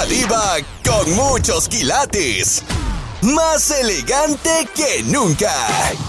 [0.00, 2.64] La diva con muchos quilates.
[3.20, 5.52] Más elegante que nunca.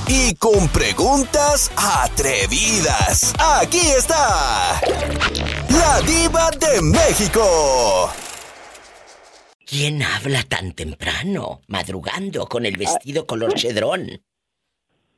[0.08, 3.34] Y con preguntas atrevidas.
[3.38, 4.80] Aquí está.
[5.68, 8.10] La diva de México.
[9.66, 14.24] ¿Quién habla tan temprano, madrugando con el vestido color chedrón?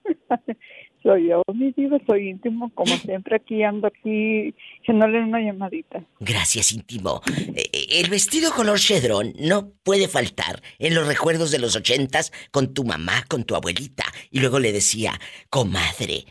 [1.03, 6.01] Soy yo, mi diva, soy íntimo, como siempre aquí ando aquí echándole una llamadita.
[6.21, 7.21] Gracias, íntimo.
[7.55, 12.31] Eh, eh, el vestido color chedrón no puede faltar en los recuerdos de los ochentas
[12.51, 14.05] con tu mamá, con tu abuelita.
[14.31, 16.23] Y luego le decía, comadre,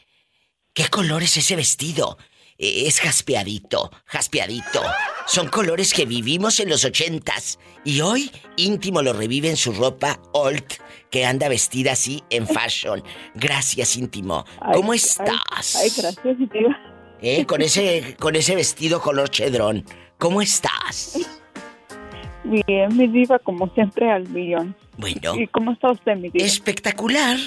[0.72, 2.16] ¿qué color es ese vestido?
[2.56, 4.80] Eh, es jaspeadito, jaspeadito.
[5.26, 7.58] Son colores que vivimos en los ochentas.
[7.84, 10.64] Y hoy íntimo lo revive en su ropa old
[11.12, 13.04] que anda vestida así en fashion.
[13.36, 14.44] Gracias, íntimo.
[14.72, 15.76] ¿Cómo estás?
[15.76, 16.76] Ay, gracias, diva.
[17.20, 17.46] ¿Eh?
[17.46, 19.84] Con ese, con ese vestido color chedrón.
[20.18, 21.20] ¿Cómo estás?
[22.42, 24.74] Bien, mi diva, como siempre al millón.
[24.96, 25.36] Bueno.
[25.36, 26.44] ¿Y cómo está usted, mi diva?
[26.44, 27.38] Espectacular.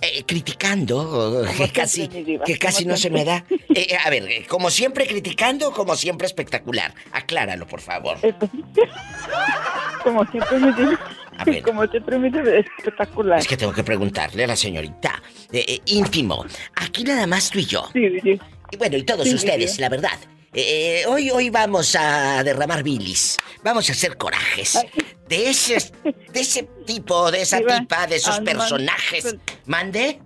[0.00, 3.44] Eh, criticando, que casi, que casi no se me da.
[3.74, 6.92] Eh, a ver, eh, como siempre criticando, como siempre espectacular.
[7.12, 8.18] Acláralo, por favor.
[10.04, 10.98] como siempre me dice,
[11.38, 11.62] A ver.
[11.62, 13.38] como siempre me dice, espectacular.
[13.38, 15.22] Es que tengo que preguntarle a la señorita.
[15.52, 16.44] Eh, eh, íntimo,
[16.76, 17.88] aquí nada más tú y yo.
[17.92, 18.40] Sí, sí.
[18.70, 19.80] Y bueno, y todos Sí, ustedes, sí.
[19.80, 20.18] la verdad.
[20.52, 23.38] Eh, eh, hoy, hoy vamos a derramar bilis.
[23.64, 24.84] Vamos a hacer corajes.
[25.28, 29.22] De ese, de ese tipo, de esa tipa, de esos ah, man, personajes.
[29.22, 30.20] pues- ¿Mande?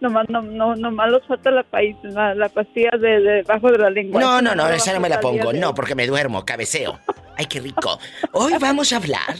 [0.00, 3.78] Nomás, no, no, nomás los falta la, país, la, la pastilla de, de debajo de
[3.78, 4.20] la lengua.
[4.20, 5.52] No, no, no, esa no me la pongo.
[5.52, 7.00] de- No, porque me duermo, cabeceo.
[7.36, 7.98] Ay, qué rico.
[8.32, 9.36] Hoy vamos a hablar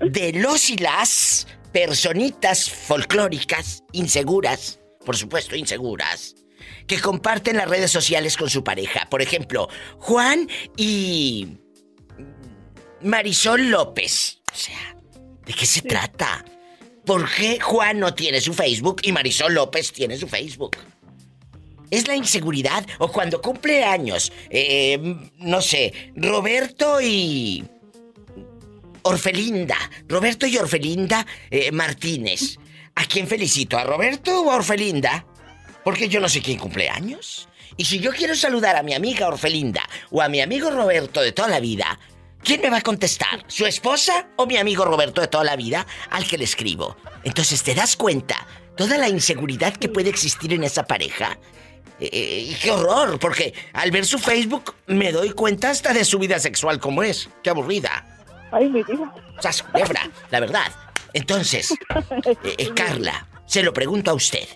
[0.00, 6.34] de los y las personitas folclóricas inseguras, por supuesto inseguras,
[6.86, 9.06] que comparten las redes sociales con su pareja.
[9.08, 11.58] Por ejemplo, Juan y
[13.02, 14.42] Marisol López.
[14.52, 14.96] O sea,
[15.44, 16.44] ¿de qué se trata?
[17.04, 20.76] ¿Por qué Juan no tiene su Facebook y Marisol López tiene su Facebook?
[21.90, 22.86] ¿Es la inseguridad?
[22.98, 24.98] O cuando cumple años, eh,
[25.38, 27.64] no sé, Roberto y...
[29.02, 29.76] Orfelinda.
[30.08, 32.58] Roberto y Orfelinda eh, Martínez.
[32.96, 33.78] ¿A quién felicito?
[33.78, 35.24] ¿A Roberto o a Orfelinda?
[35.84, 37.48] Porque yo no sé quién cumple años.
[37.76, 41.32] Y si yo quiero saludar a mi amiga Orfelinda o a mi amigo Roberto de
[41.32, 42.00] toda la vida,
[42.42, 43.44] ¿quién me va a contestar?
[43.46, 46.96] ¿Su esposa o mi amigo Roberto de toda la vida al que le escribo?
[47.22, 48.46] Entonces te das cuenta
[48.76, 51.38] toda la inseguridad que puede existir en esa pareja.
[51.98, 56.18] Eh, y qué horror, porque al ver su Facebook me doy cuenta hasta de su
[56.18, 57.28] vida sexual como es.
[57.42, 58.04] Qué aburrida.
[58.52, 59.14] Ay, mi diva.
[59.40, 60.72] Sas culebra, la verdad.
[61.12, 61.72] Entonces,
[62.24, 64.46] eh, eh, Carla, se lo pregunto a usted.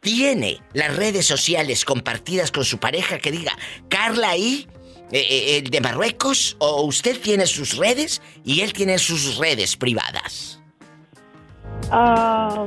[0.00, 3.56] ¿Tiene las redes sociales compartidas con su pareja que diga
[3.88, 4.68] Carla ahí,
[5.10, 6.56] eh, el de Marruecos?
[6.58, 10.60] ¿O usted tiene sus redes y él tiene sus redes privadas?
[11.90, 12.66] Ah,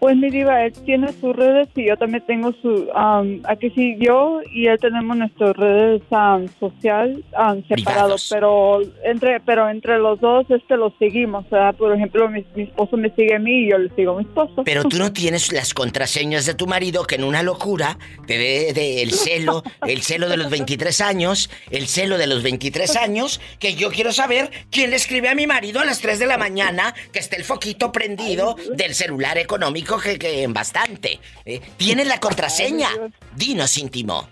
[0.00, 2.88] pues mi diva, él tiene sus redes y yo también tengo su...
[2.94, 9.40] am, aquí sí, yo y él tenemos nuestras redes am, social am, separados, pero entre
[9.40, 11.48] pero entre los dos este los seguimos.
[11.50, 11.74] ¿verdad?
[11.74, 14.24] Por ejemplo, mi, mi esposo me sigue a mí y yo le sigo a mi
[14.24, 14.62] esposo.
[14.64, 18.72] Pero tú no tienes las contraseñas de tu marido que en una locura te dé
[18.72, 23.40] de el celo, el celo de los 23 años, el celo de los 23 años,
[23.58, 26.38] que yo quiero saber quién le escribe a mi marido a las 3 de la
[26.38, 31.20] mañana que esté el foquito prendido del celular económico que, que en bastante.
[31.44, 32.88] Eh, ¿Tienes la contraseña?
[33.34, 34.28] Dinos, íntimo.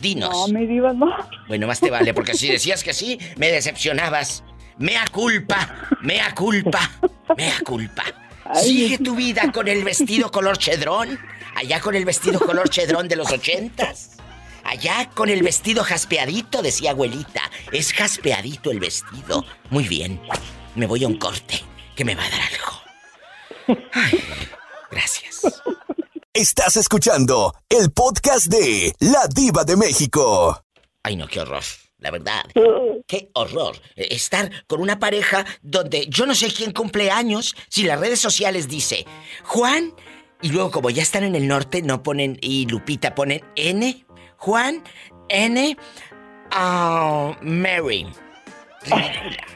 [0.00, 0.30] Dinos.
[0.30, 1.06] No, mi diva, no.
[1.48, 4.44] Bueno, más te vale, porque si decías que sí, me decepcionabas.
[4.76, 6.90] Mea culpa, mea culpa,
[7.36, 8.04] mea culpa.
[8.54, 11.18] Sigue tu vida con el vestido color chedrón,
[11.54, 14.18] allá con el vestido color chedrón de los ochentas.
[14.64, 17.42] Allá con el vestido jaspeadito, decía abuelita.
[17.70, 19.44] Es jaspeadito el vestido.
[19.70, 20.20] Muy bien.
[20.74, 21.62] Me voy a un corte,
[21.94, 22.83] que me va a dar algo.
[23.66, 24.20] Ay,
[24.90, 25.40] gracias.
[26.32, 30.64] Estás escuchando el podcast de La Diva de México.
[31.02, 31.62] Ay, no, qué horror.
[31.98, 32.44] La verdad.
[33.06, 33.76] Qué horror.
[33.96, 38.20] Eh, Estar con una pareja donde yo no sé quién cumple años si las redes
[38.20, 39.06] sociales dice
[39.44, 39.94] Juan
[40.42, 44.04] y luego como ya están en el norte no ponen y Lupita ponen N
[44.36, 44.84] Juan
[45.30, 45.78] N
[46.50, 48.06] ah, Mary.
[48.84, 49.46] Ridícula.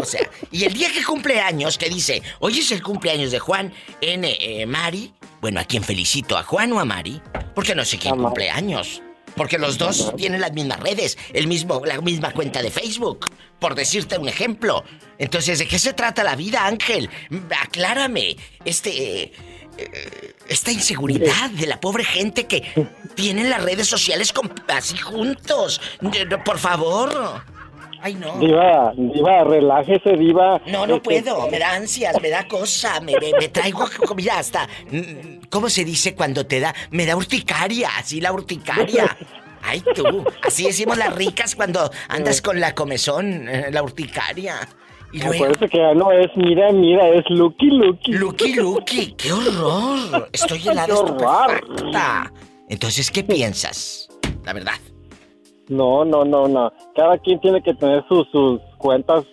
[0.00, 3.38] O sea, y el día que cumple años que dice, hoy es el cumpleaños de
[3.38, 6.36] Juan N eh, Mari, bueno, ¿a quién felicito?
[6.36, 7.20] ¿A Juan o a Mari?
[7.54, 9.02] Porque no sé quién cumple años.
[9.36, 13.74] Porque los dos tienen las mismas redes, el mismo, la misma cuenta de Facebook, por
[13.74, 14.82] decirte un ejemplo.
[15.18, 17.10] Entonces, ¿de qué se trata la vida, Ángel?
[17.60, 18.36] Aclárame.
[18.64, 18.90] Este.
[19.24, 19.32] eh,
[19.78, 22.62] eh, esta inseguridad de la pobre gente que
[23.14, 25.82] tienen las redes sociales con- así juntos.
[26.44, 27.42] Por favor.
[28.00, 28.38] Ay, no.
[28.38, 30.60] Diva, diva, relájese, diva.
[30.66, 31.48] No, no Este, puedo.
[31.50, 33.00] Me da ansias, me da cosa.
[33.00, 33.86] Me, me, me traigo.
[34.16, 34.68] Mira, hasta.
[34.90, 36.74] mm, ¿Cómo se dice cuando te da?
[36.90, 37.90] Me da urticaria.
[37.98, 39.16] Así la urticaria.
[39.62, 40.24] Ay, tú.
[40.44, 44.56] Así decimos las ricas cuando andas con la comezón, eh, la urticaria.
[45.12, 45.34] Y luego.
[45.34, 48.12] Acuérdese que ya no es, mira, mira, es Lucky Lucky.
[48.12, 50.28] Lucky, Lucky, qué horror.
[50.32, 51.50] Estoy helada, Qué horror.
[51.62, 52.32] estupefacta.
[52.68, 54.08] Entonces, ¿qué piensas?
[54.44, 54.74] La verdad.
[55.68, 56.72] No, no, no, no.
[56.94, 59.24] Cada quien tiene que tener sus, sus cuentas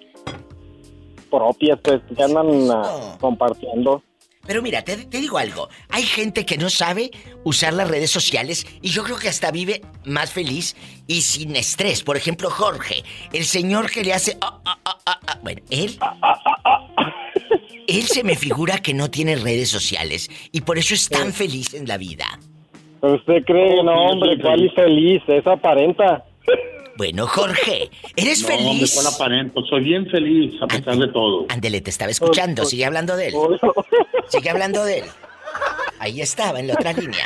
[1.30, 4.04] propias, pues, que andan ah, compartiendo.
[4.46, 5.70] Pero mira, te, te digo algo.
[5.90, 7.12] Hay gente que no sabe
[7.44, 10.76] usar las redes sociales y yo creo que hasta vive más feliz
[11.08, 12.04] y sin estrés.
[12.04, 14.38] Por ejemplo, Jorge, el señor que le hace...
[14.42, 15.40] ah, ah.
[15.42, 15.98] Bueno, él...
[17.88, 21.74] Él se me figura que no tiene redes sociales y por eso es tan feliz
[21.74, 22.40] en la vida.
[23.04, 23.84] ¿Usted cree?
[23.84, 26.24] No, hombre, cuál y feliz, es aparenta.
[26.96, 28.94] Bueno, Jorge, ¿eres No, hombre, feliz?
[28.94, 29.62] ¿cuál aparento?
[29.66, 31.46] Soy bien feliz a pesar de todo.
[31.50, 32.64] Ándele, te estaba escuchando.
[32.64, 33.34] Sigue hablando de él.
[34.30, 35.06] Sigue hablando de él.
[36.00, 37.26] Ahí estaba, en la otra línea.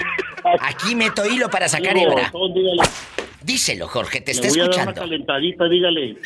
[0.61, 2.31] Aquí meto hilo para sacar Digo, hebra.
[2.31, 2.53] todo,
[3.43, 5.01] Díselo, Jorge, te está voy a dar una escuchando.
[5.01, 6.17] calentadita, dígale.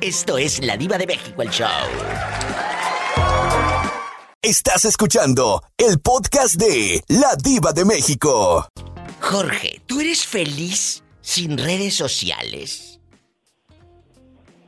[0.00, 1.68] Esto es La Diva de México, el show.
[4.46, 8.64] Estás escuchando el podcast de La Diva de México.
[9.20, 13.00] Jorge, ¿tú eres feliz sin redes sociales?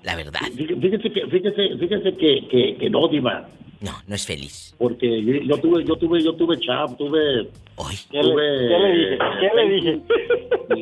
[0.03, 0.41] La verdad.
[0.57, 3.49] Fí- Fíjese que, fíjese, fíjese que, que, que no, Diva.
[3.81, 4.75] No, no es feliz.
[4.79, 8.69] Porque yo, yo tuve, yo tuve, yo tuve chat, tuve, Hoy ¿Qué tuve.
[8.69, 9.19] qué le dije?
[9.39, 9.75] ¿Qué le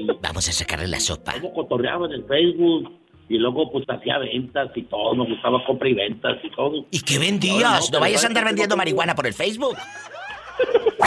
[0.06, 0.18] dije?
[0.22, 1.32] Vamos a sacarle la sopa.
[1.36, 2.90] luego cotorreaba en el Facebook
[3.28, 6.84] y luego pues hacía ventas y todo, me gustaba compra y ventas y todo.
[6.90, 7.90] ¿Y qué vendías?
[7.92, 9.76] no, vayas a ¿sabes andar vendiendo No, marihuana por el Facebook.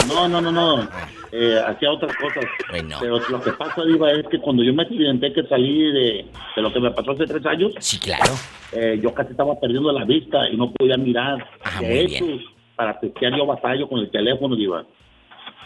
[0.08, 0.88] No, no, no, no.
[1.32, 2.44] Eh, hacía otras cosas.
[2.70, 2.96] Bueno.
[2.98, 6.26] Pero lo que pasa, Diva, es que cuando yo me accidenté que salí de,
[6.56, 8.32] de lo que me pasó hace tres años, Sí, claro.
[8.72, 11.46] eh, yo casi estaba perdiendo la vista y no podía mirar.
[11.62, 12.40] Ah, de hecho, bien.
[12.74, 14.84] para testear yo batallo con el teléfono, Diva.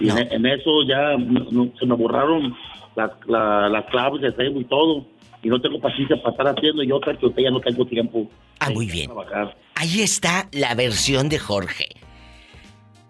[0.00, 0.18] Y No.
[0.18, 2.54] en, en eso ya no- se me borraron
[2.94, 5.06] las, la- las claves de Facebook y todo.
[5.44, 6.82] Y no tengo paciencia para estar haciendo.
[6.82, 8.28] Y otra que usted ya no tengo tiempo.
[8.58, 9.06] Ah, muy bien.
[9.06, 9.56] trabajar.
[9.74, 11.88] Ahí está la versión de Jorge.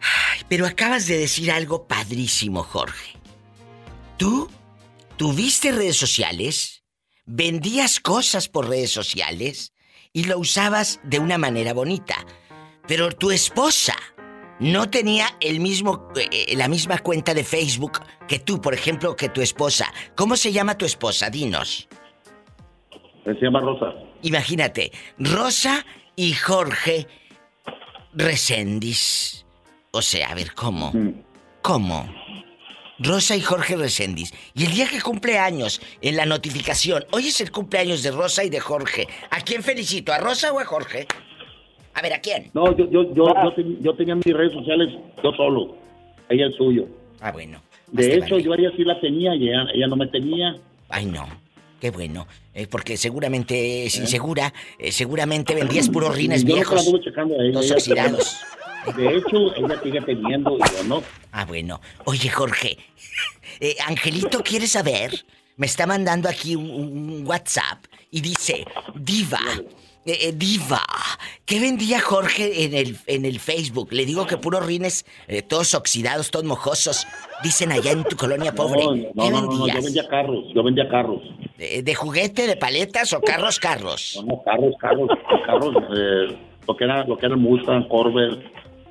[0.01, 3.13] Ay, pero acabas de decir algo padrísimo, Jorge.
[4.19, 4.51] Tú
[5.17, 6.83] tuviste redes sociales,
[7.25, 9.73] vendías cosas por redes sociales
[10.13, 12.17] y lo usabas de una manera bonita.
[12.87, 13.95] Pero tu esposa
[14.61, 19.29] no tenía el mismo, eh, la misma cuenta de Facebook que tú, por ejemplo, que
[19.29, 19.93] tu esposa.
[20.17, 21.31] ¿Cómo se llama tu esposa?
[21.31, 21.89] Dinos.
[23.25, 23.95] Se llama Rosa.
[24.23, 25.85] Imagínate, Rosa
[26.17, 27.07] y Jorge
[28.13, 29.45] Recendis.
[29.93, 30.91] O sea, a ver, ¿cómo?
[30.93, 31.15] Mm.
[31.63, 32.07] ¿Cómo?
[32.99, 34.33] Rosa y Jorge Recendis.
[34.55, 38.45] Y el día que cumple años, en la notificación, hoy es el cumpleaños de Rosa
[38.45, 39.09] y de Jorge.
[39.31, 40.13] ¿A quién felicito?
[40.13, 41.07] ¿A Rosa o a Jorge?
[41.95, 42.51] A ver, ¿a quién?
[42.55, 44.89] No, yo, yo, yo, yo, ten- yo tenía mis redes sociales
[45.23, 45.77] yo solo.
[46.29, 46.87] Ella el suyo.
[47.21, 47.61] Ah, bueno.
[47.91, 48.43] De hecho, vale.
[48.43, 50.57] yo a ella sí la tenía y ella, ella no me tenía.
[50.89, 51.27] Ay, no.
[51.81, 52.27] Qué bueno.
[52.55, 54.53] Eh, porque seguramente es insegura.
[54.79, 56.79] eh, seguramente vendías puros rines Yo no viejos.
[56.87, 57.53] anduve checando a ella.
[57.53, 58.37] Todos ella- oxidados.
[58.97, 61.03] De hecho, ella sigue teniendo y yo no.
[61.33, 61.81] Ah, bueno.
[62.05, 62.77] Oye, Jorge,
[63.61, 65.25] eh, Angelito quiere saber.
[65.57, 69.39] Me está mandando aquí un, un WhatsApp y dice, Diva,
[70.07, 70.83] eh, eh, Diva,
[71.45, 73.89] ¿qué vendía Jorge en el, en el Facebook?
[73.93, 77.07] Le digo que puros rines, eh, todos oxidados, todos mojosos.
[77.43, 78.85] Dicen allá en tu colonia pobre.
[78.85, 79.77] No, no, ¿Qué no, vendías?
[79.77, 81.23] yo vendía carros, yo vendía carros.
[81.59, 84.15] ¿De, de juguete, de paletas o carros, carros?
[84.17, 85.09] No, no, carros, carros,
[85.47, 88.43] carros, eh, lo que era, lo que era Mustang, Corvette,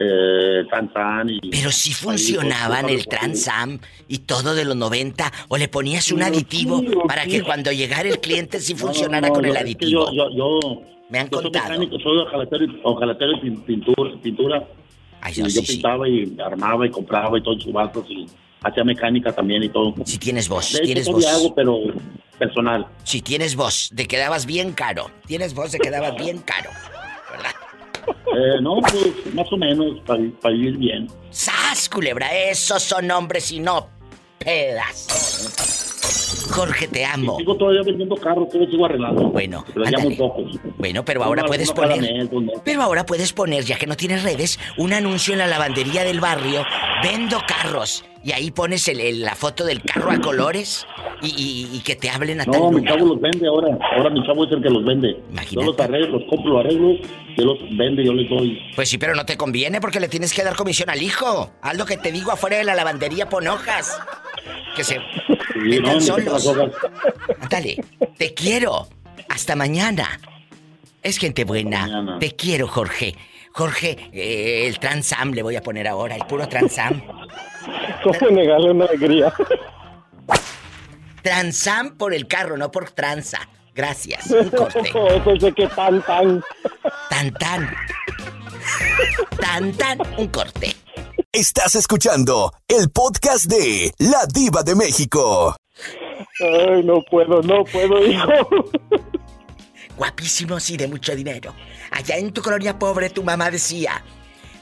[0.04, 1.40] eh, Tantan y...
[1.50, 6.12] Pero si funcionaban pues, el Trans Am y todo de los 90 o le ponías
[6.12, 7.30] un Sí, aditivo sí, para sí.
[7.32, 10.12] que cuando llegara el cliente sí No, no, funcionara no, con el yo- aditivo.
[10.12, 11.70] Yo, yo, yo, Me han yo soy contado.
[11.70, 14.68] mecánico, soy ojalatero y, ojalatero y pin- pintura, pintura.
[15.22, 15.74] Ay, Y no, yo sí, sí.
[15.74, 18.26] pintaba y armaba y compraba y todo en subastas y
[18.62, 19.94] hacía mecánica también y todo.
[20.06, 21.26] Si tienes voz, De tienes voz.
[21.26, 21.80] hago, pero
[22.38, 22.86] personal.
[23.04, 25.10] Si tienes voz, te quedabas bien caro.
[25.28, 26.70] Tienes voz, te quedabas bien caro.
[28.08, 31.08] Eh, no, pues más o menos, para vivir bien.
[31.30, 32.34] ¡Sas, culebra!
[32.34, 33.90] Esos son hombres y no
[34.40, 35.93] pedazos.
[36.50, 37.38] Jorge, te amo.
[37.38, 39.24] Sigo todavía vendiendo carros, todavía sigo arreglando.
[39.30, 40.60] Bueno, pero ya muy pocos.
[40.78, 42.02] Bueno, pero ahora Uno- puedes poner.
[42.02, 42.30] mes.
[42.64, 46.20] Pero ahora puedes poner, ya que no tienes redes, un anuncio en la lavandería del
[46.20, 46.64] barrio.
[47.04, 48.04] Vendo carros.
[48.26, 50.88] Y ahí pones el- el- la foto del carro a colores
[51.22, 53.78] y, y- y que te hablen a tal No, mi chavo los vende ahora.
[53.98, 55.10] Ahora mi chavo es el que los vende.
[55.30, 55.56] Imagínate.
[55.56, 56.94] Yo los arreglo, los compro, los arreglo,
[57.36, 58.58] yo los vende, yo les doy.
[58.78, 61.52] Pues sí, pero no te conviene porque le tienes que dar comisión al hijo.
[61.62, 64.00] Haz lo que te digo afuera de la lavandería, pon hojas.
[64.76, 65.00] Que se
[65.54, 66.50] Sí, no, solos.
[67.42, 67.84] Ándale,
[68.18, 68.88] te quiero.
[69.30, 70.20] Hasta mañana.
[71.02, 71.82] Es gente buena.
[71.82, 72.20] Mañana.
[72.20, 73.16] Te quiero, Jorge.
[73.52, 77.02] Jorge, eh, el Transam le voy a poner ahora, el puro Transam.
[78.04, 79.32] ¿Cómo negarle una alegría?
[81.22, 83.40] Transam por el carro, no por tranza.
[83.74, 84.28] Gracias.
[84.32, 84.80] Un corte.
[84.90, 86.44] Eso sé que tan, tan.
[87.10, 87.76] Tan tan.
[89.40, 90.00] Tan tan.
[90.18, 90.76] Un corte.
[91.36, 95.56] Estás escuchando el podcast de La Diva de México.
[96.40, 98.30] Ay, no puedo, no puedo, hijo.
[99.98, 101.56] Guapísimos y de mucho dinero.
[101.90, 104.06] Allá en tu colonia pobre tu mamá decía,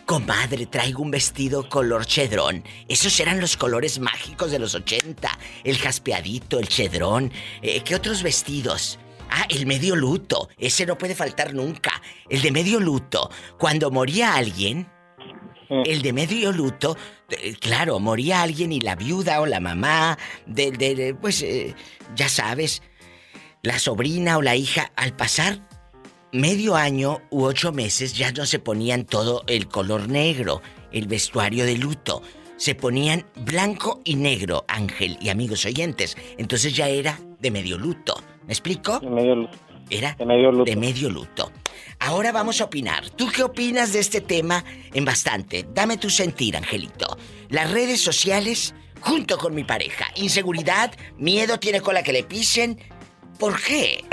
[0.05, 2.63] comadre, traigo un vestido color chedrón.
[2.87, 5.29] Esos eran los colores mágicos de los 80.
[5.65, 7.33] El jaspeadito, el chedrón.
[7.61, 8.97] Eh, ¿Qué otros vestidos?
[9.29, 10.47] Ah, el medio luto.
[10.57, 12.01] Ese no puede faltar nunca.
[12.29, 13.29] El de medio luto.
[13.57, 14.87] Cuando moría alguien,
[15.85, 16.97] el de medio luto,
[17.59, 21.73] claro, moría alguien y la viuda o la mamá, de, de- de, pues, eh,
[22.15, 22.81] ya sabes,
[23.63, 25.59] la sobrina o la hija, al pasar
[26.33, 30.61] medio año u ocho meses, ya no se ponían todo el color negro,
[30.91, 32.21] el vestuario de luto.
[32.57, 36.15] Se ponían blanco y negro, Ángel y amigos oyentes.
[36.37, 38.15] Entonces ya era de medio luto.
[38.45, 38.99] ¿Me explico?
[38.99, 39.49] De medio,
[39.89, 40.65] Era de medio luto.
[40.65, 41.51] de medio luto.
[42.03, 43.11] Ahora vamos a opinar.
[43.11, 45.67] ¿Tú qué opinas de este tema en bastante?
[45.71, 47.15] Dame tu sentir, Angelito.
[47.49, 50.05] Las redes sociales junto con mi pareja.
[50.15, 52.79] Inseguridad, miedo tiene cola que le pisen.
[53.39, 54.03] ¿Por qué?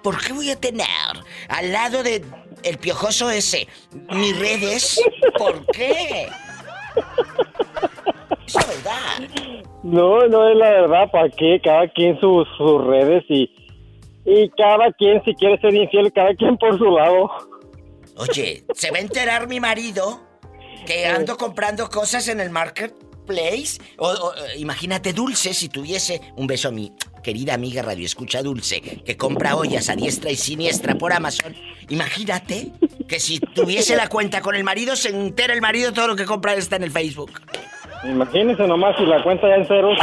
[0.00, 0.86] ¿Por qué voy a tener
[1.48, 2.24] al lado de
[2.62, 3.66] el piojoso ese
[4.12, 5.00] mis redes?
[5.36, 6.28] ¿Por qué?
[8.46, 9.64] Es la verdad.
[9.82, 11.60] No, no es la verdad, ¿para qué?
[11.64, 13.50] Cada quien sus, sus redes y,
[14.30, 17.30] y cada quien, si quiere ser infiel, cada quien por su lado.
[18.16, 20.20] Oye, ¿se va a enterar mi marido
[20.86, 23.80] que ando comprando cosas en el marketplace?
[23.96, 26.92] O, o, imagínate Dulce si tuviese un beso a mi
[27.22, 31.56] querida amiga Radio Escucha Dulce que compra ollas a diestra y siniestra por Amazon.
[31.88, 32.72] Imagínate
[33.08, 36.26] que si tuviese la cuenta con el marido se entera el marido todo lo que
[36.26, 37.40] compra está en el Facebook.
[38.04, 39.98] Imagínense nomás si la cuenta ya en ceros.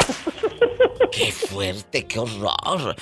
[1.12, 2.96] ¡Qué fuerte, qué horror!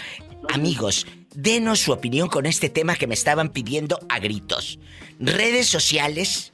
[0.50, 4.80] Amigos, denos su opinión con este tema que me estaban pidiendo a gritos.
[5.20, 6.54] Redes sociales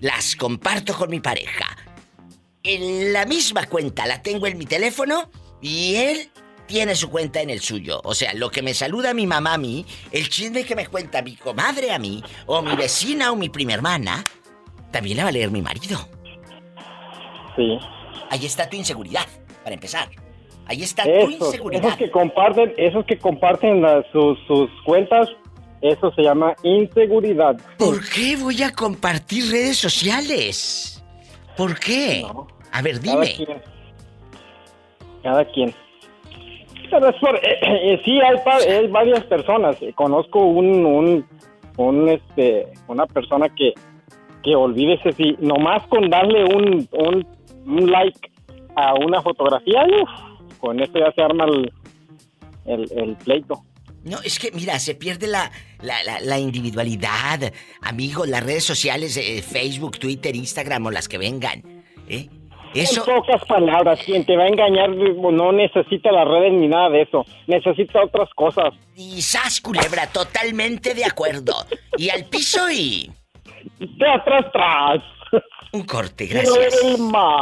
[0.00, 1.76] las comparto con mi pareja.
[2.62, 6.30] En la misma cuenta la tengo en mi teléfono y él
[6.66, 8.00] tiene su cuenta en el suyo.
[8.04, 11.22] O sea, lo que me saluda mi mamá a mí, el chisme que me cuenta
[11.22, 14.24] mi comadre a mí, o mi vecina o mi prima hermana,
[14.90, 16.08] también la va a leer mi marido.
[17.56, 17.78] Sí.
[18.30, 19.26] Ahí está tu inseguridad,
[19.62, 20.10] para empezar.
[20.66, 21.84] Ahí está tu Esos, inseguridad.
[21.84, 25.28] esos que comparten, esos que comparten las- sus, sus cuentas,
[25.82, 27.56] eso se llama inseguridad.
[27.78, 31.04] ¿Por qué voy a compartir redes sociales?
[31.56, 32.22] ¿Por qué?
[32.22, 32.46] No.
[32.72, 33.34] A ver, Cada dime.
[33.36, 33.58] quien.
[35.22, 35.74] Cada quien.
[36.90, 38.36] Pero es por- eh, eh, sí, hay,
[38.72, 39.76] hay varias personas.
[39.82, 41.26] Eh, Conozco un, un,
[41.76, 43.72] un, este, una persona que,
[44.42, 47.26] que olvídese si nomás con darle un, un,
[47.66, 48.18] un like
[48.76, 50.10] a una fotografía, uf,
[50.64, 51.72] con eso ya se arma el,
[52.66, 53.62] el, el pleito.
[54.04, 57.52] No, es que, mira, se pierde la, la, la- la individualidad.
[57.82, 61.62] Amigo, las redes sociales, eh, Facebook, Twitter, Instagram o las que vengan.
[62.08, 62.28] ¿eh?
[62.74, 63.00] Eso...
[63.08, 67.02] En pocas palabras, quien te va a engañar no necesita las redes ni nada de
[67.02, 67.24] eso.
[67.46, 68.74] Necesita otras cosas.
[68.96, 71.54] Y sas, culebra, totalmente de acuerdo.
[71.96, 73.10] Y al piso y...
[73.98, 75.02] Tras, tras, tras.
[75.72, 76.84] Un corte, Quiero ver gracias.
[76.84, 77.40] el mar.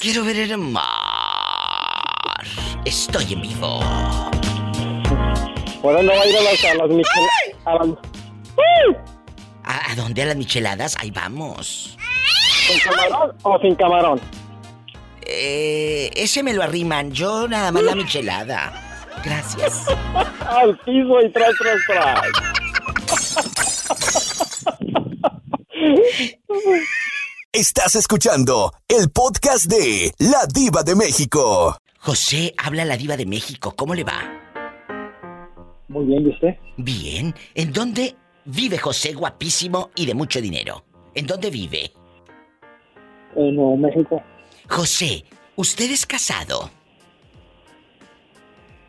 [0.00, 1.51] Quiero ver el mar.
[2.84, 3.80] Estoy en vivo.
[5.80, 8.96] ¿Por dónde va a ir a las, a las michel- a las- ¡Uy!
[9.64, 10.22] ¿A, a dónde?
[10.22, 10.96] ¿A las micheladas?
[10.98, 11.96] Ahí vamos.
[12.68, 14.20] ¿Con camarón o sin camarón?
[15.22, 17.12] Eh, ese me lo arriman.
[17.12, 18.72] Yo nada más la michelada.
[19.24, 19.84] Gracias.
[20.46, 22.22] Al piso y tras, tras, tras.
[27.52, 31.76] Estás escuchando el podcast de La Diva de México.
[32.04, 33.74] José, habla la diva de México.
[33.76, 34.28] ¿Cómo le va?
[35.86, 36.56] Muy bien, ¿y usted?
[36.76, 37.32] Bien.
[37.54, 40.84] ¿En dónde vive José guapísimo y de mucho dinero?
[41.14, 41.92] ¿En dónde vive?
[43.36, 44.20] En Nuevo México.
[44.68, 46.72] José, ¿usted es casado?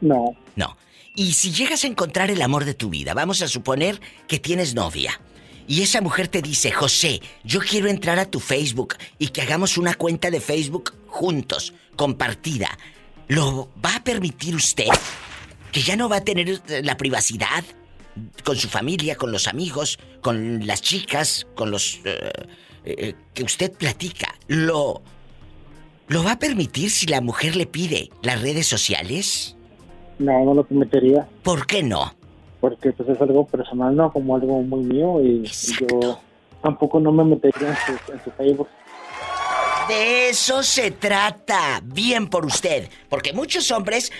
[0.02, 0.36] No.
[0.56, 0.76] No.
[1.16, 4.74] Y si llegas a encontrar el amor de tu vida, vamos a suponer que tienes
[4.74, 5.22] novia.
[5.68, 9.78] Y esa mujer te dice, José, yo quiero entrar a tu Facebook y que hagamos
[9.78, 12.76] una cuenta de Facebook juntos, compartida.
[13.28, 14.88] ¿Lo va a permitir usted?
[15.72, 17.64] Que ya no va a tener eh, la privacidad
[18.44, 22.00] con su familia, con los amigos, con las chicas, con los...
[22.06, 22.32] eh,
[22.86, 24.36] eh, que usted platica.
[24.48, 25.02] ¿Lo...
[26.10, 29.56] ¿Lo va a permitir si la mujer le pide las redes sociales?
[30.20, 31.28] No, no lo permitiría.
[31.44, 32.14] ¿Por qué no?
[32.60, 34.12] Porque pues es algo personal, ¿no?
[34.12, 36.20] Como algo muy mío y yo
[36.62, 38.68] tampoco no me metería en su, en su Facebook.
[39.88, 41.82] De eso se trata.
[41.84, 42.90] Bien por usted.
[43.10, 44.12] Porque muchos hombres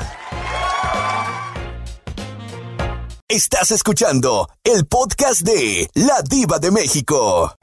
[3.31, 7.53] Estás escuchando el podcast de La Diva de México.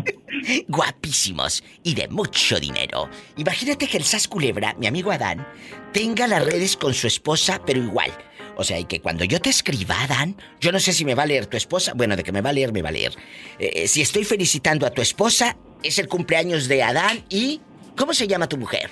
[0.68, 3.08] Guapísimos y de mucho dinero.
[3.38, 5.48] Imagínate que el Sas Culebra, mi amigo Adán,
[5.94, 8.10] tenga las redes con su esposa, pero igual.
[8.58, 11.22] O sea, y que cuando yo te escriba, Adán, yo no sé si me va
[11.22, 11.94] a leer tu esposa.
[11.94, 13.14] Bueno, de que me va a leer, me va a leer.
[13.58, 17.62] Eh, si estoy felicitando a tu esposa, es el cumpleaños de Adán y.
[17.96, 18.90] ¿Cómo se llama tu mujer?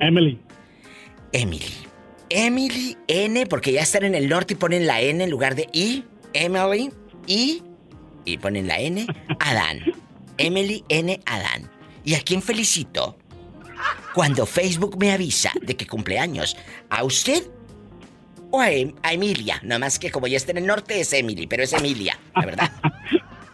[0.00, 0.40] Emily.
[1.32, 1.87] Emily.
[2.30, 5.68] Emily N, porque ya están en el norte y ponen la N en lugar de
[5.72, 6.04] I.
[6.32, 6.90] Emily
[7.26, 7.62] I.
[8.24, 9.06] Y ponen la N.
[9.40, 9.80] Adán.
[10.36, 11.20] Emily N.
[11.26, 11.70] Adán.
[12.04, 13.18] ¿Y a quién felicito?
[14.14, 16.56] Cuando Facebook me avisa de que cumpleaños.
[16.90, 17.46] ¿A usted?
[18.50, 19.60] O a, em- a Emilia.
[19.62, 22.46] Nada más que como ya está en el norte es Emily, pero es Emilia, la
[22.46, 22.72] verdad.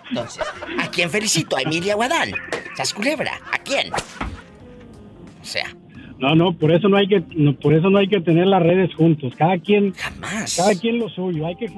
[0.09, 0.45] Entonces,
[0.79, 1.57] ¿a quién felicito?
[1.57, 2.33] ¿A Emilia o a Adán?
[2.77, 3.41] ¿Sas culebra?
[3.53, 3.93] ¿A quién?
[3.93, 5.75] O sea,
[6.19, 8.63] No, no, por eso no hay que, no, por eso no hay que tener las
[8.63, 9.35] redes juntos.
[9.37, 10.57] Cada quien, jamás.
[10.57, 11.47] cada quien lo suyo.
[11.47, 11.71] Hay que,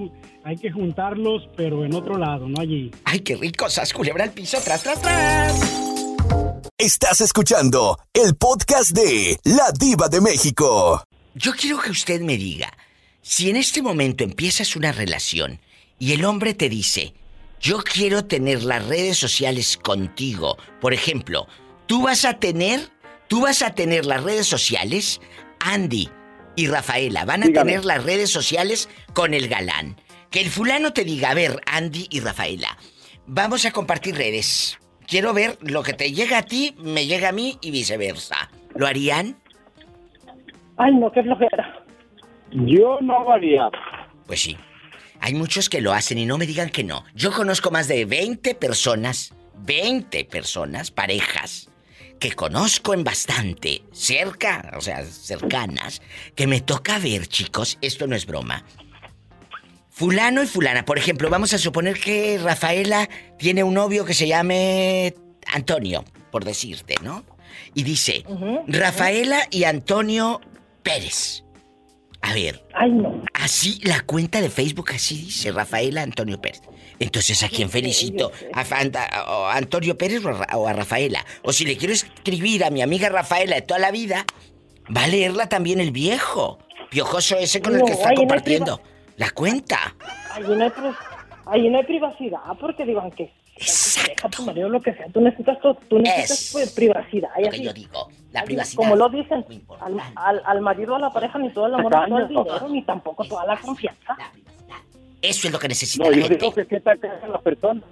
[0.45, 2.91] hay que juntarlos, pero en otro lado, no allí.
[3.05, 5.87] Ay, qué rico, sas culebra al piso, tras, tras, tras.
[6.79, 11.03] Estás escuchando el podcast de La Diva de México.
[11.35, 12.73] Yo quiero que usted me diga,
[13.23, 15.61] si en este momento empiezas una relación
[15.99, 17.15] y el hombre te dice,
[17.61, 21.47] yo quiero tener las redes sociales contigo, por ejemplo,
[21.87, 22.91] tú vas a tener,
[23.29, 25.21] tú vas a tener las redes sociales,
[25.61, 26.09] Andy
[26.55, 27.71] y Rafaela van a Dígame.
[27.73, 30.01] tener las redes sociales con el galán.
[30.31, 32.77] Que el fulano te diga, a ver, Andy y Rafaela,
[33.27, 34.79] vamos a compartir redes.
[35.07, 38.51] Quiero ver lo que te llega a ti, me llega a mí y viceversa.
[38.75, 39.39] ¿Lo harían?
[40.77, 41.85] Ay, no, qué flojera.
[42.51, 43.71] Yo no lo haría.
[44.27, 44.57] Pues sí.
[45.21, 47.05] Hay muchos que lo hacen y no me digan que no.
[47.15, 49.33] Yo conozco más de 20 personas,
[49.65, 51.71] 20 personas, parejas,
[52.19, 56.01] que conozco en bastante, cerca, o sea, cercanas,
[56.35, 58.65] que me toca ver, chicos, esto no es broma.
[59.91, 64.29] Fulano y fulana, por ejemplo, vamos a suponer que Rafaela tiene un novio que se
[64.29, 65.15] llame
[65.47, 67.25] Antonio, por decirte, ¿no?
[67.75, 68.25] Y dice,
[68.67, 70.41] Rafaela y Antonio
[70.83, 71.45] Pérez.
[72.21, 73.23] A ver, Ay, no.
[73.35, 76.61] Así, la cuenta de Facebook así dice Rafaela Antonio Pérez.
[76.99, 78.33] Entonces, ¿a quién felicito?
[78.55, 81.25] ¿A, Fanta- a- a Antonio Pérez o a, o a Rafaela?
[81.43, 84.25] O si le quiero escribir a mi amiga Rafaela de toda la vida,
[84.97, 86.59] va a leerla también el viejo.
[86.91, 88.81] Piojoso ese con el No, que está ahí no compartiendo
[89.17, 89.95] la cuenta.
[90.35, 90.65] Allí no
[91.71, 95.21] no hay privacidad, porque digo, aunque sea tu pareja, tu marido, lo que sea, tú
[95.21, 97.29] necesitas, tu- tú necesitas Es pues, privacidad.
[97.39, 98.77] Y Lo que así, yo digo, la Así, privacidad.
[98.77, 99.45] Como lo dicen,
[99.81, 102.69] al, al, al marido, a la pareja, ni todo el amor, ni todo el dinero,
[102.69, 104.17] ni tampoco toda la confianza.
[104.19, 104.33] La.
[105.23, 106.53] Eso es lo que necesita No, la yo gente.
[106.55, 107.83] que sienta que es la persona.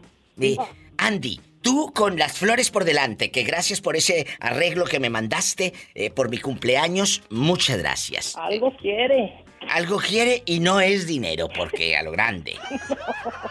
[0.41, 0.57] Eh,
[0.99, 5.73] Andy, Tú con las flores por delante, que gracias por ese arreglo que me mandaste
[5.95, 8.37] eh, por mi cumpleaños, muchas gracias.
[8.37, 9.33] Algo quiere.
[9.71, 12.57] Algo quiere y no es dinero, porque a lo grande.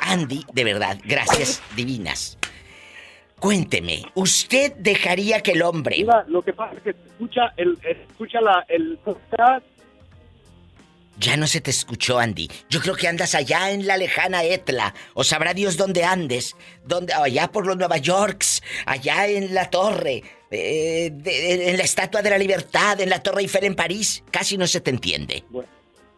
[0.01, 2.37] Andy, de verdad, gracias divinas.
[3.39, 5.95] Cuénteme, ¿usted dejaría que el hombre...
[5.97, 9.65] Mira, lo que pasa es que escucha el, escucha la, el podcast
[11.17, 12.49] ya no se te escuchó, Andy.
[12.69, 14.93] Yo creo que andas allá en la lejana Etla.
[15.13, 16.55] O sabrá Dios dónde andes.
[16.85, 18.61] Donde, allá por los Nueva Yorks.
[18.85, 20.23] Allá en la torre.
[20.49, 22.99] Eh, en la Estatua de la Libertad.
[22.99, 24.23] En la Torre Eiffel en París.
[24.31, 25.43] Casi no se te entiende.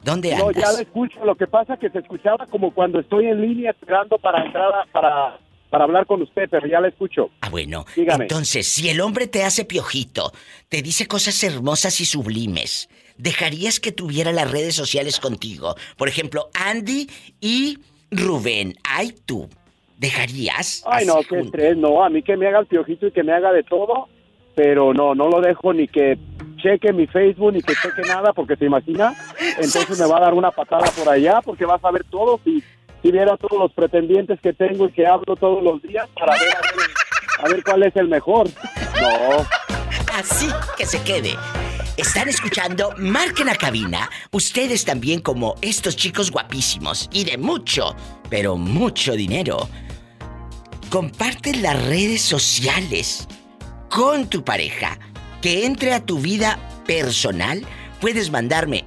[0.01, 0.45] ¿Dónde andas?
[0.45, 1.25] No, ya lo escucho.
[1.25, 4.71] Lo que pasa es que se escuchaba como cuando estoy en línea esperando para entrar
[4.91, 7.29] para para hablar con usted, pero ya la escucho.
[7.41, 7.85] Ah, bueno.
[7.95, 8.25] Dígame.
[8.25, 10.31] Entonces, si el hombre te hace piojito,
[10.69, 15.75] te dice cosas hermosas y sublimes, ¿dejarías que tuviera las redes sociales contigo?
[15.97, 17.09] Por ejemplo, Andy
[17.41, 17.79] y
[18.11, 18.75] Rubén.
[18.83, 19.49] Ay, tú.
[19.97, 20.83] ¿Dejarías?
[20.85, 21.77] Ay, no, qué estrés.
[21.77, 24.09] No, a mí que me haga el piojito y que me haga de todo,
[24.53, 26.17] pero no, no lo dejo ni que
[26.57, 29.13] cheque mi Facebook ni que cheque nada, porque se imagina,
[29.57, 32.63] entonces me va a dar una patada por allá, porque vas a ver todo y
[33.05, 36.57] si viera todos los pretendientes que tengo y que hablo todos los días para ver
[37.37, 38.49] a ver, cuál es el mejor.
[38.99, 39.45] No.
[40.11, 41.35] Así que se quede.
[41.97, 44.09] Están escuchando, marquen a cabina.
[44.31, 47.95] Ustedes también como estos chicos guapísimos y de mucho,
[48.31, 49.69] pero mucho dinero.
[50.89, 53.27] Comparten las redes sociales
[53.87, 54.97] con tu pareja.
[55.43, 57.61] Que entre a tu vida personal.
[58.01, 58.85] Puedes mandarme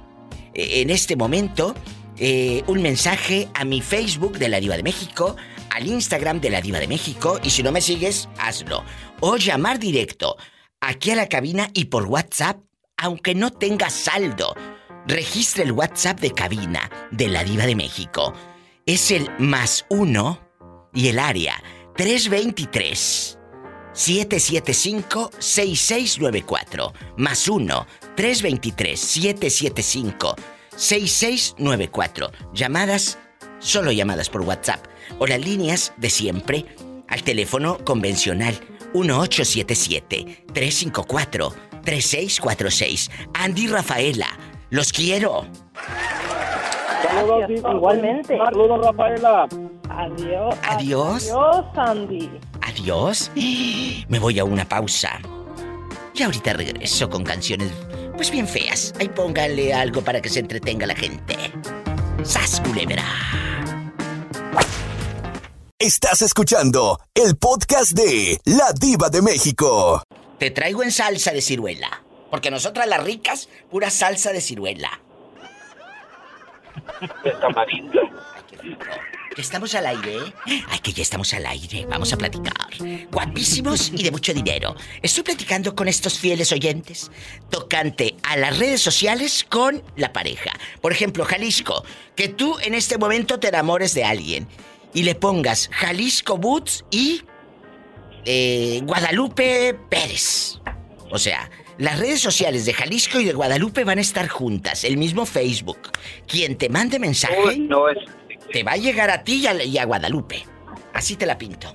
[0.53, 1.73] eh, en este momento
[2.19, 5.35] eh, un mensaje a mi Facebook de la Diva de México,
[5.69, 8.83] al Instagram de la Diva de México y si no me sigues, hazlo.
[9.21, 10.35] O llamar directo
[10.81, 12.57] aquí a la cabina y por WhatsApp
[12.97, 14.53] aunque no tenga saldo.
[15.07, 18.33] Registra el WhatsApp de cabina de la Diva de México.
[18.85, 20.41] Es el más uno
[20.93, 21.63] y el área
[21.95, 23.37] 323
[23.93, 30.35] 775 6694 más uno 323 775
[30.79, 32.31] 6694.
[32.53, 33.19] Llamadas,
[33.59, 34.85] solo llamadas por WhatsApp
[35.19, 36.65] o las líneas de siempre
[37.09, 38.53] al teléfono convencional
[38.93, 43.11] 1877 354 3646.
[43.33, 44.27] Andy Rafaela,
[44.69, 45.45] los quiero.
[47.03, 48.37] Saludos, igualmente.
[48.37, 49.47] Saludos, Rafaela.
[49.89, 50.55] Adiós.
[50.63, 51.29] Adiós.
[51.29, 52.29] Adiós, Andy.
[52.61, 53.31] Adiós.
[54.07, 55.19] Me voy a una pausa.
[56.13, 57.71] Y ahorita regreso con canciones,
[58.19, 58.93] pues bien feas.
[58.99, 61.35] Ahí póngale algo para que se entretenga la gente.
[62.21, 63.05] ¡Sas, culebra!
[65.79, 70.03] Estás escuchando el podcast de La Diva de México.
[70.37, 72.03] Te traigo en salsa de ciruela.
[72.29, 74.99] Porque nosotras las ricas, pura salsa de ciruela.
[77.23, 78.01] De tamarindo.
[78.49, 78.57] Que
[79.39, 80.33] estamos al aire.
[80.45, 81.85] Ay, que ya estamos al aire.
[81.87, 82.67] Vamos a platicar.
[83.11, 84.75] Guapísimos y de mucho dinero.
[85.01, 87.11] Estoy platicando con estos fieles oyentes
[87.49, 90.51] tocante a las redes sociales con la pareja.
[90.81, 91.83] Por ejemplo, Jalisco,
[92.15, 94.47] que tú en este momento te enamores de alguien
[94.93, 97.21] y le pongas Jalisco Boots y
[98.25, 100.59] eh, Guadalupe Pérez.
[101.11, 104.97] O sea, las redes sociales de Jalisco y de Guadalupe van a estar juntas, el
[104.97, 105.79] mismo Facebook.
[106.27, 107.97] Quien te mande mensaje no es...
[108.51, 110.43] te va a llegar a ti y a, Guadalupe.
[110.93, 111.73] Así te la pinto.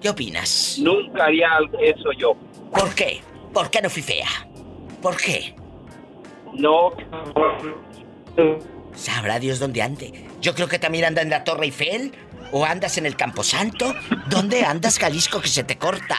[0.00, 0.78] ¿Qué opinas?
[0.80, 1.48] Nunca haría
[1.80, 2.34] eso yo.
[2.70, 3.20] ¿Por qué?
[3.52, 4.28] ¿Por qué no fui fea?
[5.02, 5.54] ¿Por qué?
[6.54, 6.92] No.
[8.94, 10.26] Sabrá Dios dónde ande.
[10.40, 12.12] Yo creo que también anda en la Torre Eiffel
[12.52, 13.94] ¿O andas en el Camposanto?
[14.28, 16.16] ¿Dónde andas, Jalisco, que se te corta?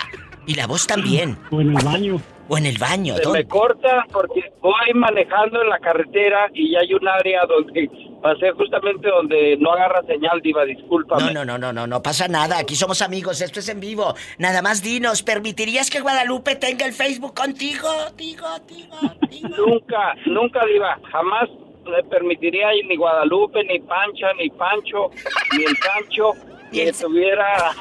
[0.49, 1.37] Y la voz también.
[1.51, 2.19] O en el baño.
[2.47, 3.15] O en el baño.
[3.17, 7.87] Se me corta porque voy manejando en la carretera y hay un área donde
[8.19, 11.19] pasé justamente donde no agarra señal, diva, disculpa.
[11.19, 12.57] No, no, no, no, no, no pasa nada.
[12.57, 14.15] Aquí somos amigos, esto es en vivo.
[14.39, 17.87] Nada más dinos, ¿permitirías que Guadalupe tenga el Facebook contigo?
[18.17, 18.97] Digo, digo,
[19.29, 19.49] digo.
[19.55, 21.47] Nunca, nunca, diva, jamás
[21.85, 25.11] le permitiría ni Guadalupe, ni Pancha, ni Pancho,
[25.55, 26.33] ni el Sancho,
[26.71, 27.71] que estuviera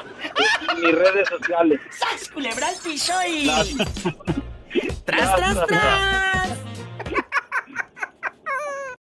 [0.75, 1.79] en mis redes sociales.
[1.91, 3.47] ¡Sas, culebra al piso y...
[5.05, 6.59] ¡Tras, tras, tras!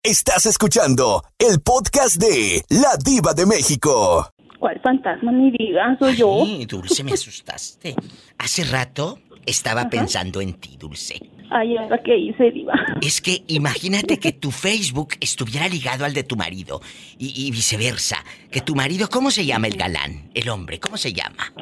[0.03, 4.31] Estás escuchando el podcast de La Diva de México.
[4.59, 5.97] ¿Cuál fantasma, mi diva?
[5.99, 6.43] Soy yo.
[6.43, 7.95] Ay, Dulce, me asustaste.
[8.39, 11.21] Hace rato estaba pensando en ti, Dulce.
[11.51, 12.75] Ay, ¿ahora qué hice, Diva?
[13.01, 16.81] Es que imagínate que tu Facebook estuviera ligado al de tu marido
[17.19, 18.25] y, viceversa.
[18.51, 20.31] Que tu marido, ¿cómo se llama el galán?
[20.35, 21.53] El hombre, ¿cómo se llama?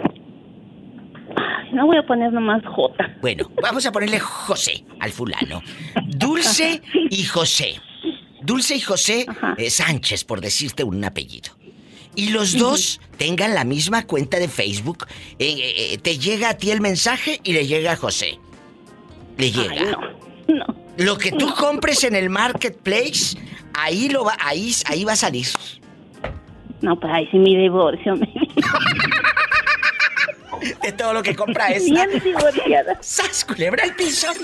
[1.72, 3.18] no voy a poner nomás J.
[3.20, 5.60] Bueno, vamos a ponerle José al fulano.
[6.06, 7.74] Dulce y José.
[8.40, 9.26] Dulce y José
[9.58, 11.52] eh, Sánchez, por decirte un apellido.
[12.14, 15.06] y los dos tengan la misma cuenta de Facebook.
[15.38, 18.38] Eh, eh, eh, te llega a ti el mensaje y le llega a José.
[19.36, 19.98] Le llega.
[20.48, 20.64] no,
[20.96, 23.36] Lo que tú compres en el marketplace,
[23.74, 25.46] ahí lo va, ahí, ahí va a salir.
[26.80, 28.14] No, pues ahí sí mi divorcio.
[30.82, 31.84] De todo lo que compra es.
[31.84, 32.98] Bien divorciada.
[33.00, 34.28] ¡Sas, culebra el piso!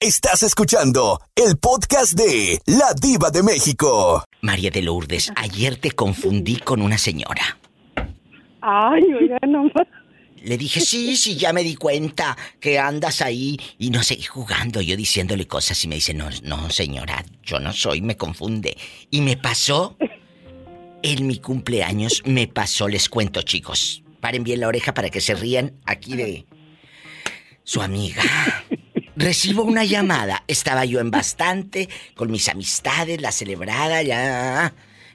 [0.00, 4.24] Estás escuchando el podcast de La Diva de México.
[4.40, 7.58] María de Lourdes, ayer te confundí con una señora.
[8.60, 9.86] Ay, oiga, no más.
[10.44, 14.80] Le dije, sí, sí, ya me di cuenta que andas ahí y no sé, jugando,
[14.80, 18.76] yo diciéndole cosas y me dice, no, no, señora, yo no soy, me confunde.
[19.10, 19.96] Y me pasó,
[21.02, 24.02] en mi cumpleaños, me pasó, les cuento, chicos.
[24.20, 26.46] Paren bien la oreja para que se rían aquí de
[27.62, 28.22] su amiga.
[29.16, 34.74] Recibo una llamada, estaba yo en bastante, con mis amistades, la celebrada, ya,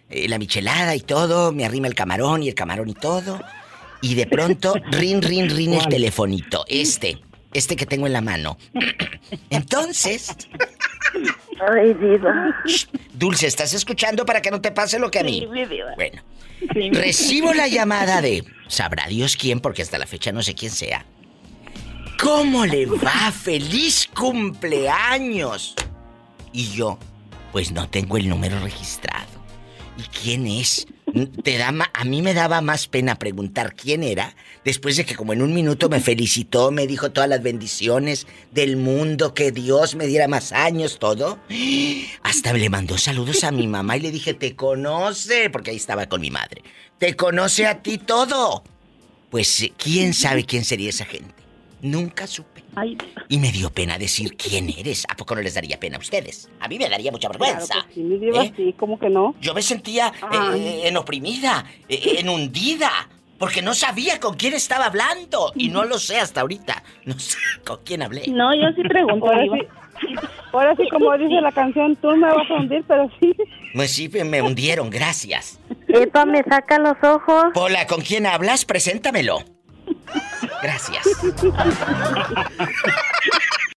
[0.10, 3.42] eh, la michelada y todo, me arrima el camarón y el camarón y todo.
[4.02, 6.66] Y de pronto, rin, rin, rin el telefonito.
[6.68, 7.20] Este,
[7.54, 8.58] este que tengo en la mano.
[9.50, 10.36] Entonces.
[11.72, 12.56] Ay, diva.
[13.14, 15.40] Dulce, ¿estás escuchando para que no te pase lo que a mí?
[15.42, 15.96] Sí, mi diva.
[15.96, 16.22] Bueno.
[16.74, 16.90] Sí.
[16.92, 18.44] Recibo la llamada de.
[18.68, 21.06] Sabrá Dios quién, porque hasta la fecha no sé quién sea.
[22.20, 23.32] ¿Cómo le va?
[23.32, 25.76] ¡Feliz cumpleaños!
[26.52, 26.98] Y yo,
[27.52, 29.28] pues no tengo el número registrado.
[29.98, 30.88] ¿Y quién es?
[31.43, 35.34] Te da a mí me daba más pena preguntar quién era, después de que como
[35.34, 40.06] en un minuto me felicitó, me dijo todas las bendiciones del mundo, que Dios me
[40.06, 41.39] diera más años, todo.
[42.24, 46.08] Hasta le mandó saludos a mi mamá y le dije, te conoce, porque ahí estaba
[46.08, 46.63] con mi madre.
[46.98, 48.63] Te conoce a ti todo.
[49.30, 51.34] Pues, ¿quién sabe quién sería esa gente?
[51.82, 52.57] Nunca supe.
[52.80, 52.96] Ay.
[53.28, 55.04] Y me dio pena decir quién eres.
[55.10, 56.48] ¿A poco no les daría pena a ustedes?
[56.60, 57.74] A mí me daría mucha vergüenza.
[57.74, 58.54] Claro que sí, mi diva, ¿Eh?
[58.56, 59.34] sí, ¿cómo que no?
[59.42, 60.62] Yo me sentía Ay.
[60.62, 62.92] eh, en oprimida, eh, en hundida,
[63.40, 65.54] porque no sabía con quién estaba hablando.
[65.56, 66.84] Y no lo sé hasta ahorita.
[67.06, 68.28] No sé con quién hablé.
[68.28, 70.16] No, yo sí pregunto, Ahora sí,
[70.54, 73.36] ahora sí, como dice la canción, tú me vas a hundir, pero sí.
[73.74, 75.60] Pues sí, me hundieron, gracias.
[75.88, 77.46] Epa, me saca los ojos.
[77.56, 78.66] Pola, ¿con quién hablas?
[78.66, 79.57] Preséntamelo.
[80.62, 81.06] Gracias.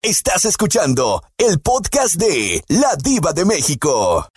[0.02, 4.28] Estás escuchando el podcast de La Diva de México.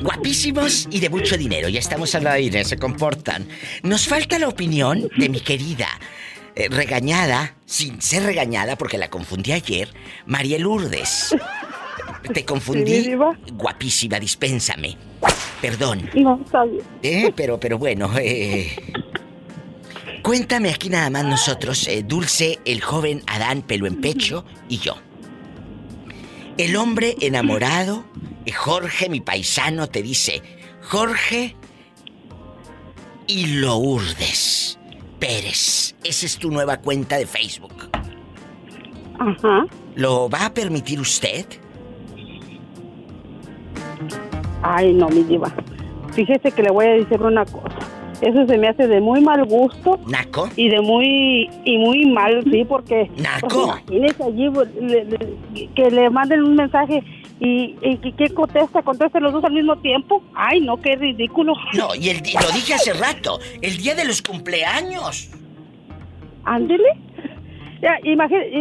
[0.00, 1.68] Guapísimos y de mucho dinero.
[1.68, 3.46] Ya estamos al aire, se comportan.
[3.82, 5.88] Nos falta la opinión de mi querida,
[6.54, 9.92] eh, regañada, sin ser regañada porque la confundí ayer,
[10.26, 11.34] María Lourdes.
[12.32, 13.02] Te confundí.
[13.02, 13.38] Sí, diva.
[13.52, 14.96] Guapísima, dispénsame.
[15.62, 16.10] Perdón.
[16.14, 16.82] No, está bien.
[17.02, 18.68] Eh, pero, pero bueno, eh.
[20.22, 24.96] Cuéntame aquí nada más nosotros, eh, Dulce, el joven Adán pelo en pecho y yo.
[26.58, 28.04] El hombre enamorado,
[28.54, 30.42] Jorge, mi paisano, te dice,
[30.82, 31.56] Jorge
[33.26, 34.78] y Lourdes
[35.18, 35.94] Pérez.
[36.04, 37.88] Esa es tu nueva cuenta de Facebook.
[39.18, 39.66] Ajá.
[39.94, 41.46] ¿Lo va a permitir usted?
[44.62, 45.52] Ay, no, mi diva.
[46.12, 47.76] Fíjese que le voy a decir una cosa.
[48.20, 50.48] Eso se me hace de muy mal gusto ¿Naco?
[50.54, 53.48] y de muy y muy mal, sí, porque Naco.
[53.48, 57.02] pues, imagínese allí pues, le- le- que le manden un mensaje
[57.40, 60.22] y, y que- que contesta, contesta los dos al mismo tiempo.
[60.36, 61.54] Ay, no, qué ridículo.
[61.74, 65.28] No, y el, lo dije hace rato, el día de los cumpleaños.
[66.44, 66.88] Ándele.
[67.80, 68.14] Ya, y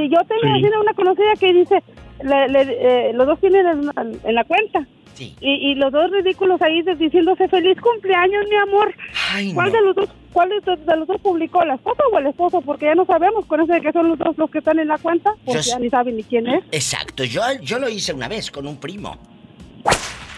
[0.09, 0.65] yo tengo Sí.
[0.81, 1.83] una conocida que dice,
[2.23, 4.87] le- le- eh, los dos tienen en, en la cuenta.
[5.21, 5.35] Sí.
[5.39, 8.95] Y, y los dos ridículos ahí diciéndose feliz cumpleaños, mi amor.
[9.31, 9.77] Ay, ¿Cuál no.
[9.77, 12.59] de los dos, cuál de, los dos publicó, la esposa o el esposo?
[12.61, 14.87] Porque ya no sabemos con eso de que son los dos los que están en
[14.87, 16.63] la cuenta, Yo pues sé- ya ni saben ni quién es.
[16.71, 19.15] Exacto, yo, yo lo hice una vez con un primo.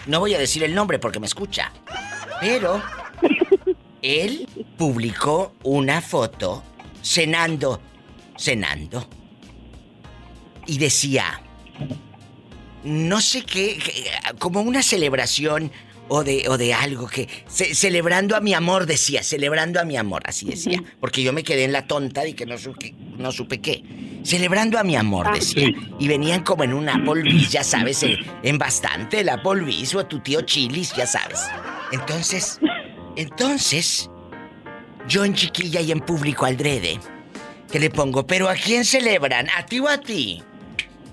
[0.06, 1.72] No voy a decir el nombre porque me escucha.
[2.42, 2.82] Pero
[4.02, 4.46] él
[4.78, 6.62] publicó una foto
[7.02, 7.80] cenando,
[8.38, 9.08] cenando.
[10.68, 11.40] Y decía,
[12.84, 13.80] no sé qué,
[14.40, 15.72] como una celebración
[16.10, 17.30] o de, o de algo que...
[17.48, 20.84] ce- celebrando a mi amor, decía, celebrando a mi amor, así decía.
[21.00, 23.82] Porque yo me quedé en la tonta y que no, supe, no supe qué.
[24.24, 25.34] Celebrando a mi amor, Ah.
[25.36, 25.70] decía.
[26.00, 30.08] Y venían como en un Applebee's, ya sabes, en, en bastante, el Applebee's o a
[30.08, 31.40] tu tío Chilis, ya sabes.
[31.94, 32.60] Entonces,
[33.16, 34.10] entonces,
[35.08, 37.00] yo en chiquilla y en público aldrede,
[37.72, 39.48] que le pongo, pero ¿a quién celebran?
[39.58, 40.44] ¿A ti o a ti?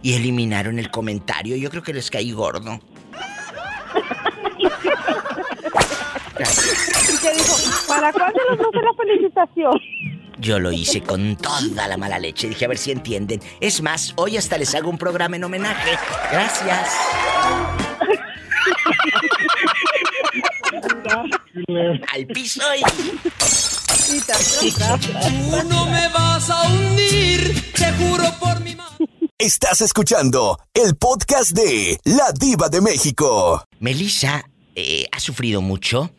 [0.02, 2.80] Y eliminaron el comentario, yo creo que les caí gordo.
[4.58, 4.66] Y
[7.18, 7.54] que dijo,
[7.86, 9.78] ¿para cuál de los dos es la felicitación?
[10.38, 12.48] Yo lo hice con toda la mala leche.
[12.48, 13.42] Dije a ver si entienden.
[13.60, 15.98] Es más, hoy hasta les hago un programa en homenaje.
[16.32, 16.96] Gracias.
[22.14, 22.82] Al piso y...
[24.10, 28.89] Tú no me vas a hundir, te juro por mi madre.
[29.40, 33.64] Estás escuchando el podcast de La Diva de México.
[33.79, 36.11] Melissa eh, ha sufrido mucho.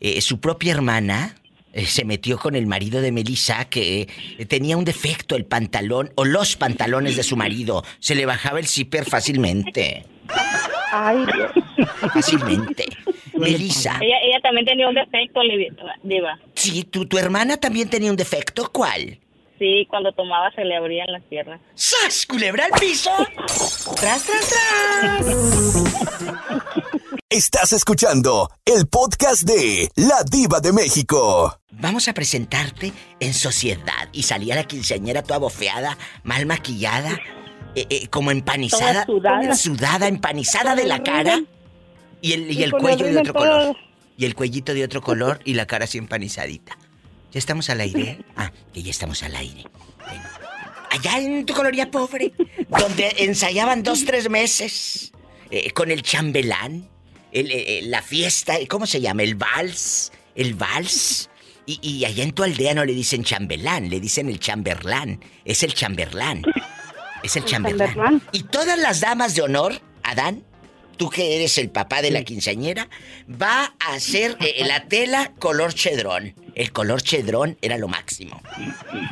[0.00, 1.36] Eh, su propia hermana
[1.74, 6.10] eh, se metió con el marido de Melissa que eh, tenía un defecto el pantalón
[6.14, 7.84] o los pantalones de su marido.
[8.00, 10.06] Se le bajaba el zipper fácilmente.
[10.90, 11.88] Ay, Dios.
[12.14, 12.86] Fácilmente.
[13.34, 13.98] Melissa.
[14.00, 16.38] Ella, ella también tenía un defecto, Livi- Diva.
[16.54, 18.70] Sí, ¿tu, tu hermana también tenía un defecto.
[18.72, 19.18] ¿Cuál?
[19.58, 21.60] Sí, cuando tomaba se le abrían las piernas.
[21.74, 22.26] ¡Sas!
[22.26, 23.10] ¿Culebra al piso?
[23.96, 25.26] ¡Tras, tras, tras!
[27.30, 31.58] Estás escuchando el podcast de La Diva de México.
[31.72, 34.08] Vamos a presentarte en sociedad.
[34.12, 37.18] Y salía la quinceañera toda bofeada, mal maquillada,
[37.74, 39.04] eh, eh, como empanizada.
[39.06, 39.54] Sudada.
[39.54, 41.40] Sudada, empanizada de la cara.
[42.20, 43.76] Y el, y el cuello de otro color.
[44.16, 46.78] Y el cuellito de otro color y la cara así empanizadita.
[47.34, 48.20] ¿Ya estamos al aire?
[48.36, 49.64] Ah, que ya estamos al aire.
[49.98, 50.22] Bueno.
[50.88, 52.32] Allá en tu colonia pobre,
[52.68, 55.10] donde ensayaban dos, tres meses,
[55.50, 56.88] eh, con el chambelán,
[57.32, 59.24] el, eh, eh, la fiesta, ¿cómo se llama?
[59.24, 61.28] El vals, el vals.
[61.66, 65.18] Y, y allá en tu aldea no le dicen chambelán, le dicen el chamberlán.
[65.44, 66.42] Es el chamberlán.
[67.24, 67.94] Es el chamberlán.
[67.94, 68.22] chamberlán.
[68.30, 70.44] Y todas las damas de honor, Adán,
[70.96, 72.88] tú que eres el papá de la quinceañera,
[73.30, 76.34] va a hacer eh, la tela color chedrón.
[76.54, 78.40] El color chedrón era lo máximo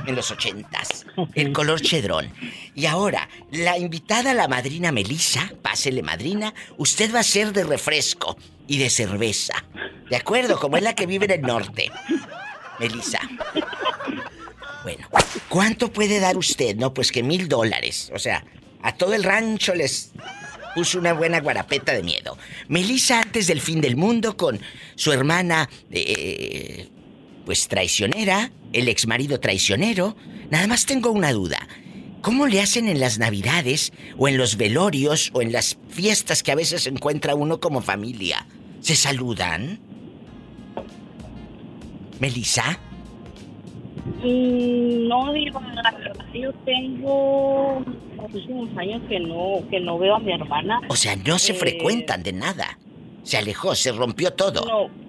[0.06, 1.06] en los ochentas.
[1.34, 2.32] El color chedrón.
[2.74, 8.36] Y ahora, la invitada, la madrina Melisa, pásele madrina, usted va a ser de refresco
[8.68, 9.64] y de cerveza.
[10.08, 10.58] ¿De acuerdo?
[10.58, 11.90] Como es la que vive en el norte.
[12.78, 13.20] Melisa.
[14.82, 15.08] Bueno,
[15.48, 16.76] ¿cuánto puede dar usted?
[16.76, 18.10] No, pues que mil dólares.
[18.14, 18.44] O sea,
[18.82, 20.12] a todo el rancho les
[20.74, 22.38] puso una buena guarapeta de miedo.
[22.68, 24.60] Melissa antes del fin del mundo con
[24.94, 26.88] su hermana, eh,
[27.44, 30.16] pues traicionera, el exmarido traicionero.
[30.50, 31.68] Nada más tengo una duda.
[32.22, 36.52] ¿Cómo le hacen en las navidades o en los velorios o en las fiestas que
[36.52, 38.46] a veces encuentra uno como familia?
[38.80, 39.80] ¿Se saludan?
[42.20, 42.78] Melissa.
[44.04, 45.94] Mm, No, verdad,
[46.34, 47.82] yo tengo
[48.16, 50.80] muchísimos años que no, que no veo a mi hermana.
[50.88, 52.78] O sea, no se Eh, frecuentan de nada.
[53.22, 54.64] Se alejó, se rompió todo.
[54.66, 55.02] No.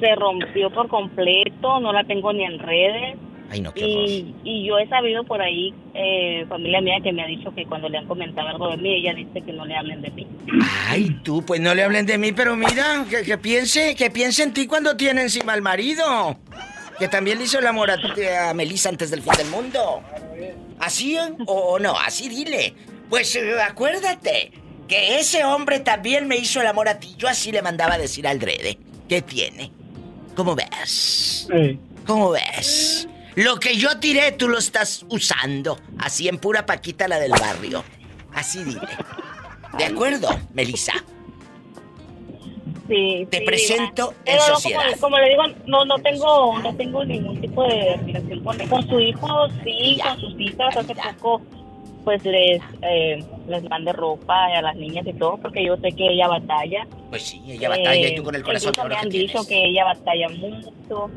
[0.00, 3.16] Se rompió por completo, no la tengo ni en redes.
[3.50, 3.84] Ay, no, qué.
[3.86, 7.66] Y, y yo he sabido por ahí, eh, familia mía, que me ha dicho que
[7.66, 10.26] cuando le han comentado algo de mí, ella dice que no le hablen de mí.
[10.88, 14.42] Ay, tú, pues no le hablen de mí, pero mira, que, que piense, que piense
[14.42, 16.38] en ti cuando tiene encima al marido.
[17.02, 20.04] Que también le hizo el amor a, a Melissa antes del fin del mundo.
[20.78, 21.98] ¿Así o, o no?
[21.98, 22.76] Así dile.
[23.10, 24.52] Pues eh, acuérdate
[24.86, 27.16] que ese hombre también me hizo el amor a ti.
[27.18, 28.78] Yo así le mandaba a decir al drede.
[29.08, 29.72] ¿Qué tiene?
[30.36, 31.48] ¿Cómo ves?
[32.06, 33.08] ¿Cómo ves?
[33.34, 35.80] Lo que yo tiré, tú lo estás usando.
[35.98, 37.82] Así en pura paquita la del barrio.
[38.32, 38.86] Así dile.
[39.76, 40.92] ¿De acuerdo, Melissa?
[42.88, 44.14] Sí, Te sí, presento Diva.
[44.18, 44.82] en Pero no, sociedad.
[44.92, 48.88] Como, como le digo, no, no tengo, no tengo ningún tipo de relación con, con
[48.88, 50.76] su hijo, sí, con sus hijas.
[50.76, 51.40] Hace poco,
[52.04, 56.08] pues les, eh, les mandé ropa a las niñas y todo, porque yo sé que
[56.12, 56.86] ella batalla.
[57.10, 59.64] Pues sí, ella batalla y tú con el Eh, corazón me han que dicho que
[59.66, 61.10] ella batalla mucho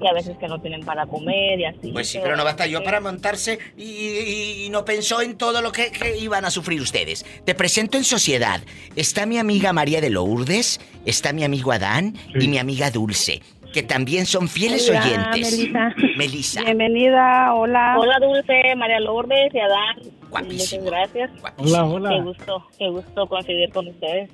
[0.00, 1.90] y a veces que no tienen para comer y así.
[1.92, 5.72] Pues sí, pero no batalló para montarse y, y- y no pensó en todo lo
[5.72, 7.24] que, que iban a sufrir ustedes.
[7.44, 8.60] Te presento en sociedad.
[8.96, 13.40] Está mi amiga María de Lourdes, está mi amigo Adán y mi amiga Dulce,
[13.72, 15.58] que también son fieles Hola, oyentes.
[15.58, 15.94] Melissa.
[16.16, 16.62] Melissa.
[16.64, 17.96] Bienvenida, hola.
[17.98, 20.12] Hola Dulce, María Lourdes y Adán.
[20.30, 20.84] Guapísimo.
[20.84, 21.30] Muchas gracias.
[21.58, 22.10] Hola, hola.
[22.10, 24.30] Qué gusto, qué gusto coincidir con ustedes.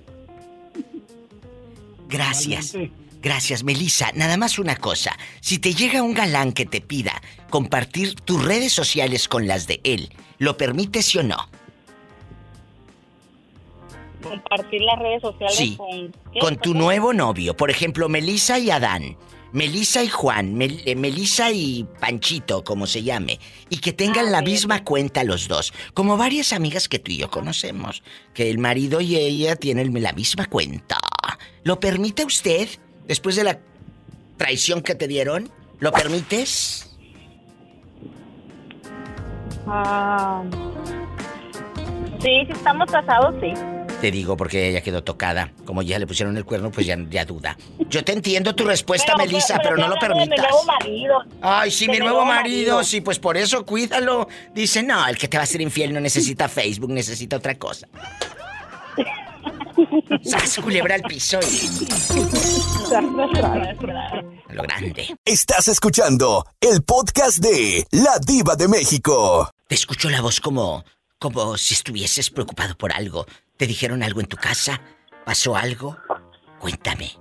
[2.08, 2.76] Gracias.
[3.22, 4.10] Gracias, Melissa.
[4.14, 5.16] Nada más una cosa.
[5.40, 9.80] Si te llega un galán que te pida compartir tus redes sociales con las de
[9.84, 11.48] él, ¿lo permites sí o no?
[14.22, 16.12] Compartir las redes sociales Sí, con...
[16.32, 16.38] ¿qué?
[16.40, 19.16] Con tu nuevo novio, por ejemplo, Melissa y Adán.
[19.52, 23.38] Melissa y Juan, Mel- eh, Melissa y Panchito, como se llame,
[23.68, 27.30] y que tengan la misma cuenta los dos, como varias amigas que tú y yo
[27.30, 30.96] conocemos, que el marido y ella tienen la misma cuenta.
[31.64, 32.66] ¿Lo permite usted
[33.06, 33.58] después de la
[34.36, 35.50] traición que te dieron?
[35.80, 36.88] ¿Lo permites?
[39.66, 40.42] Ah,
[42.22, 43.52] Sí, si estamos casados, sí.
[44.00, 45.50] Te digo porque ella quedó tocada.
[45.64, 47.56] Como ya le pusieron el cuerno, pues ya, ya duda.
[47.88, 50.28] Yo te entiendo tu respuesta, Pero, Melissa, pero, pero, no lo de permitas.
[50.28, 51.24] Mi nuevo marido.
[51.40, 54.28] Ay, sí, De mi nuevo marido, sí, pues por eso cuídalo.
[54.54, 57.88] Dice, no, el que te va a ser infiel no necesita Facebook, necesita otra cosa.
[60.22, 61.86] ¡Sas, culebra al piso y...
[62.94, 65.16] A lo grande.
[65.24, 69.50] Estás escuchando el podcast de La Diva de México.
[69.66, 70.84] Te escucho la voz como...
[71.18, 73.26] como si estuvieses preocupado por algo.
[73.56, 74.80] ¿Te dijeron algo en tu casa?
[75.24, 75.96] ¿Pasó algo?
[76.58, 77.12] Cuéntame.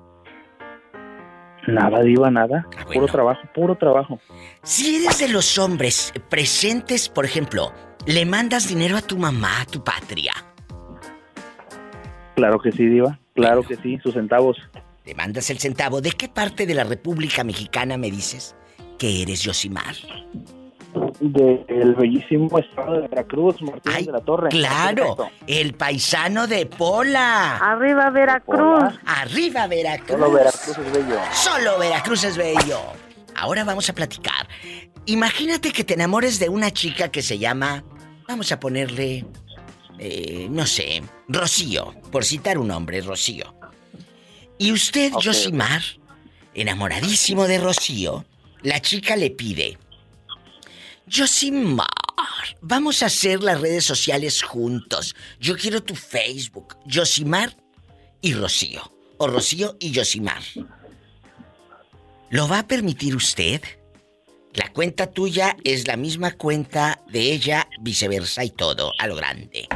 [1.68, 2.68] Nada, diva, nada.
[2.78, 4.20] Ah, Puro trabajo, puro trabajo.
[4.64, 7.72] Si eres de los hombres presentes, por ejemplo,
[8.08, 10.34] le mandas dinero a tu mamá, a tu patria.
[12.42, 13.20] Claro que sí, diva.
[13.36, 14.58] Claro que sí, sus centavos.
[15.04, 16.02] Te mandas el centavo.
[16.02, 18.56] ¿De qué parte de la República Mexicana me dices
[18.98, 19.94] que eres Yosimar?
[21.20, 24.50] Del bellísimo estado de Veracruz, Martínez de la Torre.
[24.50, 25.44] Claro, Perfecto.
[25.46, 27.58] el paisano de Pola.
[27.58, 29.00] Arriba Veracruz.
[29.06, 30.18] Arriba Veracruz.
[30.18, 31.20] Solo Veracruz es bello.
[31.32, 32.80] Solo Veracruz es bello.
[33.36, 34.48] Ahora vamos a platicar.
[35.06, 37.84] Imagínate que te enamores de una chica que se llama,
[38.28, 39.26] vamos a ponerle,
[40.04, 43.56] eh, no sé, Rocío, por citar un nombre, Rocío.
[44.58, 45.26] Y usted, Ok.
[45.26, 45.84] Josimar,
[46.56, 48.26] enamoradísimo de Rocío,
[48.64, 49.78] la chica le pide,
[51.08, 51.88] Josimar,
[52.62, 55.16] vamos a hacer las redes sociales juntos.
[55.40, 57.56] Yo quiero tu Facebook, Josimar
[58.22, 58.82] y Rocío.
[59.18, 60.42] O Rocío y Josimar.
[62.32, 63.62] ¿Lo va a permitir usted?
[64.54, 69.68] La cuenta tuya es la misma cuenta de ella, viceversa y todo, a lo grande.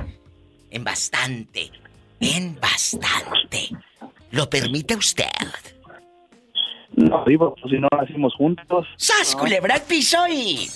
[0.75, 1.71] En bastante.
[2.19, 3.69] En bastante.
[4.31, 5.23] ¿Lo permite usted?
[6.97, 8.85] No, diva, pues si no lo hacemos juntos.
[8.97, 9.39] ¡Sas, No.
[9.39, 10.69] culebra al piso y...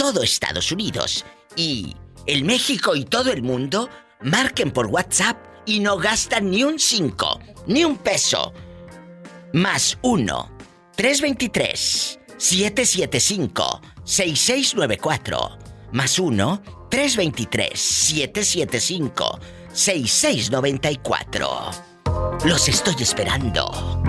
[0.02, 1.24] Todo Estados Unidos.
[1.54, 1.94] Y
[2.26, 3.88] el México y todo el mundo
[4.20, 7.38] marquen por WhatsApp y no gastan ni un 5,
[7.68, 8.52] ni un peso.
[9.52, 10.58] Más 1
[10.96, 15.58] 323 775 6694
[15.92, 19.38] más 1 323 775
[19.72, 21.70] 6694
[22.44, 24.02] Los estoy esperando.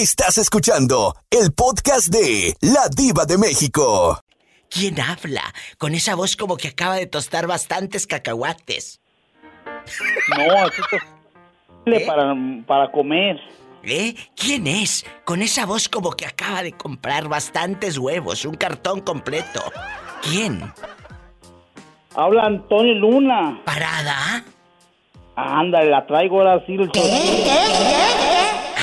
[0.00, 4.18] Estás escuchando el podcast de La Diva de México.
[4.70, 5.42] ¿Quién habla?
[5.76, 9.02] Con esa voz como que acaba de tostar bastantes cacahuates.
[10.38, 10.82] No, eso
[11.84, 12.34] es para,
[12.66, 13.38] para comer.
[13.82, 14.14] ¿Eh?
[14.34, 15.04] ¿Quién es?
[15.26, 19.60] Con esa voz como que acaba de comprar bastantes huevos, un cartón completo.
[20.22, 20.62] ¿Quién?
[22.14, 23.60] Habla Antonio Luna.
[23.66, 24.46] ¿Parada?
[25.36, 26.72] Ándale, la traigo ahora sí.
[26.72, 26.90] el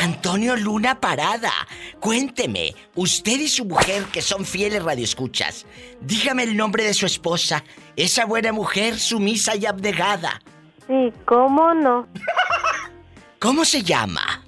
[0.03, 1.51] Antonio Luna Parada.
[1.99, 5.65] Cuénteme, usted y su mujer que son fieles radioescuchas,
[6.01, 7.63] dígame el nombre de su esposa,
[7.95, 10.41] esa buena mujer sumisa y abnegada.
[10.87, 12.07] Sí, ¿cómo no?
[13.39, 14.43] ¿Cómo se llama?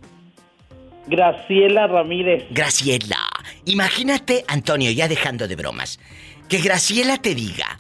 [1.08, 2.46] Graciela Ramírez.
[2.52, 3.18] Graciela.
[3.66, 6.00] Imagínate, Antonio, ya dejando de bromas,
[6.48, 7.80] que Graciela te diga,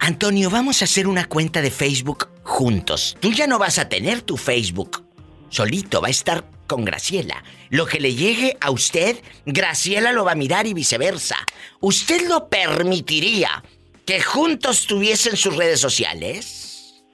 [0.00, 3.16] Antonio, vamos a hacer una cuenta de Facebook juntos.
[3.20, 5.07] Tú ya no vas a tener tu Facebook.
[5.48, 7.42] Solito va a estar con Graciela.
[7.70, 11.36] Lo que le llegue a usted, Graciela lo va a mirar y viceversa.
[11.80, 13.62] ¿Usted lo permitiría
[14.04, 17.04] que juntos tuviesen sus redes sociales?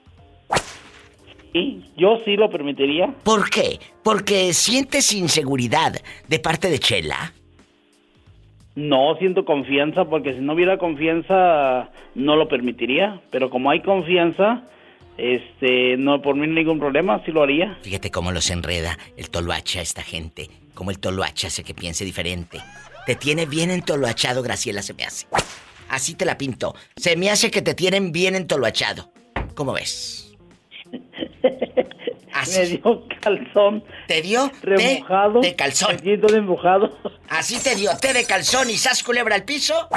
[1.52, 3.14] Sí, yo sí lo permitiría.
[3.22, 3.78] ¿Por qué?
[4.02, 5.94] Porque sientes inseguridad
[6.28, 7.32] de parte de Chela.
[8.74, 13.20] No siento confianza porque si no hubiera confianza no lo permitiría.
[13.30, 14.64] Pero como hay confianza,
[15.16, 17.78] este, no por mí ningún problema, sí lo haría.
[17.82, 20.50] Fíjate cómo los enreda el toloacha esta gente.
[20.74, 22.60] Como el toloacha hace que piense diferente.
[23.06, 25.26] Te tiene bien entoloachado, Graciela, se me hace.
[25.88, 26.74] Así te la pinto.
[26.96, 29.12] Se me hace que te tienen bien entoloachado.
[29.54, 30.34] ¿Cómo ves?
[32.52, 33.84] Me dio calzón.
[34.06, 34.50] ¿Te dio?
[34.62, 35.40] Remojado.
[35.40, 35.96] de calzón.
[36.20, 36.98] Todo embrujado.
[37.28, 39.88] Así te dio té de calzón y sas culebra al piso.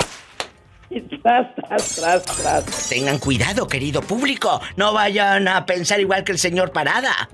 [0.89, 2.89] Y tras, tras, tras, tras.
[2.89, 4.61] Tengan cuidado, querido público.
[4.75, 7.29] No vayan a pensar igual que el señor Parada.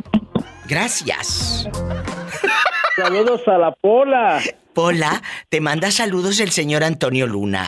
[0.68, 1.70] Gracias.
[2.96, 4.40] Saludos a la Pola.
[4.74, 7.68] Pola, te manda saludos el señor Antonio Luna.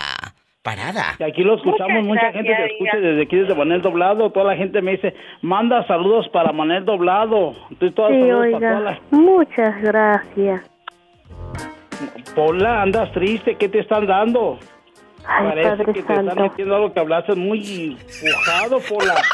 [0.63, 1.13] Parada.
[1.19, 4.31] Que aquí lo escuchamos, Muchas mucha gente que escucha desde aquí, desde Manel Doblado.
[4.31, 5.13] Toda la gente me dice,
[5.43, 7.53] manda saludos para Manel Doblado.
[7.79, 8.79] Sí, saludos para toda oiga.
[8.79, 8.99] la...
[9.11, 10.61] Muchas gracias.
[12.33, 14.57] Pola, andas triste, ¿qué te están dando?
[15.27, 16.35] Ay, Parece Padre que te está Santo.
[16.35, 19.21] metiendo algo que hablaste muy pujado, Pola.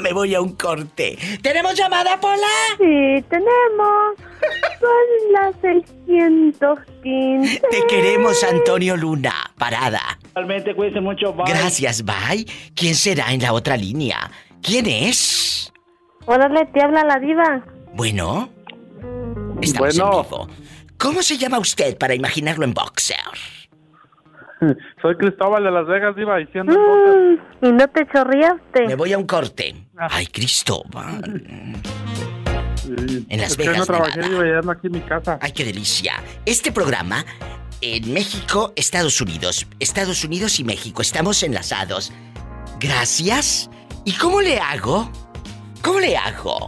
[0.00, 1.18] Me voy a un corte.
[1.42, 2.46] ¿Tenemos llamada, Pola?
[2.78, 4.16] Sí, tenemos.
[4.80, 7.60] Son las 615.
[7.70, 9.34] Te queremos, Antonio Luna.
[9.58, 10.00] Parada.
[10.34, 11.32] Realmente, cuídense mucho.
[11.34, 11.52] Bye.
[11.52, 12.46] Gracias, bye.
[12.74, 14.30] ¿Quién será en la otra línea?
[14.62, 15.70] ¿Quién es?
[16.24, 17.62] Órale, te habla la diva.
[17.94, 18.48] Bueno.
[19.60, 20.22] Estamos Bueno.
[20.22, 20.48] en vivo.
[20.96, 23.16] ¿Cómo se llama usted para imaginarlo en boxer?
[25.02, 28.86] Soy Cristóbal de Las Vegas, Diva, diciendo Mm, ¿Y no te chorreaste?
[28.86, 29.74] Me voy a un corte.
[29.96, 31.22] Ay, Cristóbal.
[33.28, 35.38] En Las es que Vegas, no trabajé, ando aquí en mi casa.
[35.40, 36.14] Ay, qué delicia.
[36.44, 37.24] Este programa
[37.80, 42.12] en México, Estados Unidos, Estados Unidos y México, estamos enlazados.
[42.80, 43.70] Gracias.
[44.04, 45.10] ¿Y cómo le hago?
[45.82, 46.66] ¿Cómo le hago?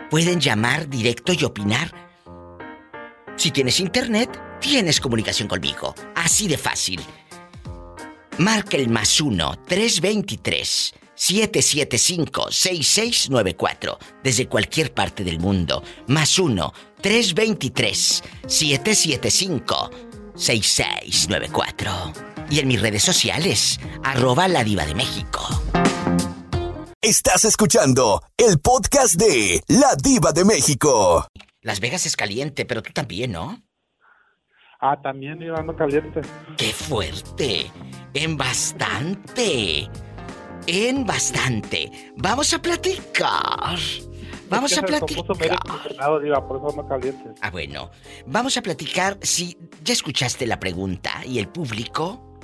[0.10, 1.94] pueden llamar directo y opinar.
[3.36, 4.30] Si tienes internet,
[4.62, 5.93] tienes comunicación conmigo.
[6.16, 7.01] Así de fácil.
[8.38, 15.84] Marca el más 1 323 775 6694 desde cualquier parte del mundo.
[16.07, 19.91] Más 1 323 775
[20.36, 22.14] 6694.
[22.49, 25.41] Y en mis redes sociales, arroba la diva de México.
[27.01, 31.28] Estás escuchando el podcast de La Diva de México.
[31.62, 33.64] Las Vegas es caliente, pero tú también, ¿no?
[34.82, 36.22] Ah, también, Diva, ando caliente.
[36.58, 37.72] ¡Qué fuerte!
[38.16, 39.88] En bastante.
[40.66, 42.12] En bastante.
[42.18, 43.78] Vamos a platicar.
[44.50, 46.22] Vamos Es a que medio platicar.
[46.24, 47.36] Diva, por eso ando.
[47.42, 47.92] Ah, bueno.
[48.26, 52.40] Vamos a platicar si ya escuchaste la pregunta y el público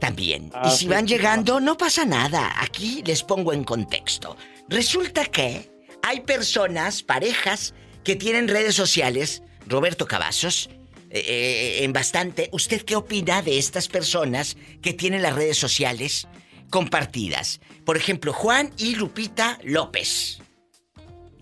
[0.00, 0.50] también.
[0.52, 2.52] Ah, y si sí, van llegando, no pasa nada.
[2.60, 4.36] Aquí les pongo en contexto.
[4.68, 5.70] Resulta que
[6.02, 9.44] hay personas, parejas, que tienen redes sociales.
[9.68, 10.68] Roberto Cavazos,
[11.14, 12.48] eh, eh, en bastante.
[12.52, 16.26] ¿Usted qué opina de estas personas que tienen las redes sociales
[16.70, 17.60] compartidas?
[17.84, 20.40] Por ejemplo, Juan y Lupita López.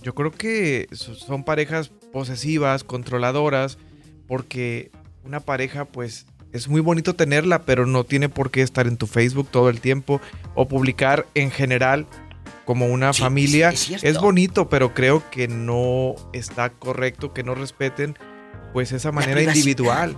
[0.03, 3.79] Yo creo que so- son parejas posesivas, controladoras,
[4.27, 4.91] porque
[5.25, 9.07] una pareja pues es muy bonito tenerla, pero no tiene por qué estar en tu
[9.07, 10.21] Facebook todo el tiempo
[10.57, 12.07] o publicar en general
[12.65, 13.71] como una Sí, familia.
[13.71, 18.17] es bonito, pero creo que no está correcto que no respeten
[18.73, 20.17] pues esa manera individual.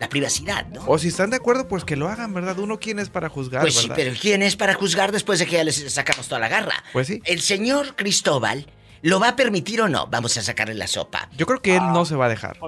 [0.00, 0.82] La privacidad, ¿no?
[0.86, 2.58] O si están de acuerdo, pues que lo hagan, ¿verdad?
[2.58, 5.52] Uno quién es para juzgar, Pues sí, pero ¿quién es para juzgar después de que
[5.52, 6.74] ya les sacamos toda la garra?
[6.92, 7.22] Pues sí.
[7.24, 8.66] ¿El señor Cristóbal
[9.02, 10.06] lo va a permitir o no?
[10.08, 11.28] Vamos a sacarle la sopa.
[11.36, 12.58] Yo creo que él no se va a dejar.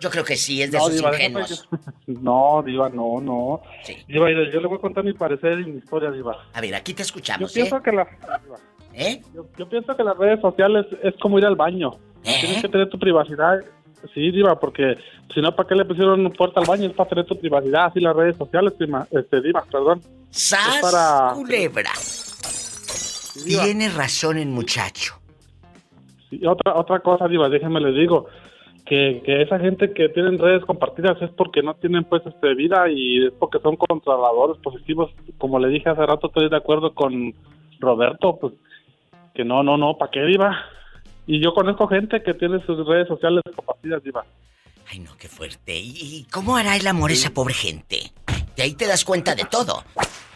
[0.00, 1.68] Yo creo que sí, es de No, sus Diva, ingenuos.
[2.06, 3.60] No, Diva, no, no.
[4.08, 6.38] Diva, yo le voy a contar mi parecer y mi historia, Diva.
[6.54, 7.54] A ver, aquí te Yo escuchamos, ¿eh?
[7.54, 8.08] pienso que la...
[8.94, 9.20] ¿Eh?
[9.34, 11.92] Yo, yo pienso que las redes sociales es como ir al baño.
[12.24, 12.38] ¿Eh?
[12.40, 13.60] Tienes que tener tu privacidad.
[14.14, 14.96] Sí, Diva, porque
[15.34, 16.88] si no, ¿para qué le pusieron puerta al baño?
[16.88, 17.86] Es para tener tu privacidad.
[17.86, 20.00] Así las redes sociales, prima, este, Diva, perdón.
[20.30, 21.90] ¡Sas, Es para- culebra!
[23.44, 23.64] Diva.
[23.64, 25.14] Tiene razón el muchacho.
[26.28, 28.26] Sí, otra, otra cosa, Diva, déjeme le digo.
[28.86, 32.88] Que, que esa gente que tienen redes compartidas es porque no tienen pues este vida
[32.90, 35.12] y es porque son controladores positivos.
[35.38, 37.32] Como le dije hace rato, estoy de acuerdo con
[37.78, 38.54] Roberto, pues
[39.34, 40.56] que no, no, no, ¿para qué, Diva?
[41.26, 44.24] Y yo conozco gente que tiene sus redes sociales compartidas, Diva.
[44.90, 45.78] Ay, no, qué fuerte.
[45.78, 48.12] ¿Y, cómo hará el amor esa pobre gente?
[48.56, 49.84] De ahí te das cuenta de todo.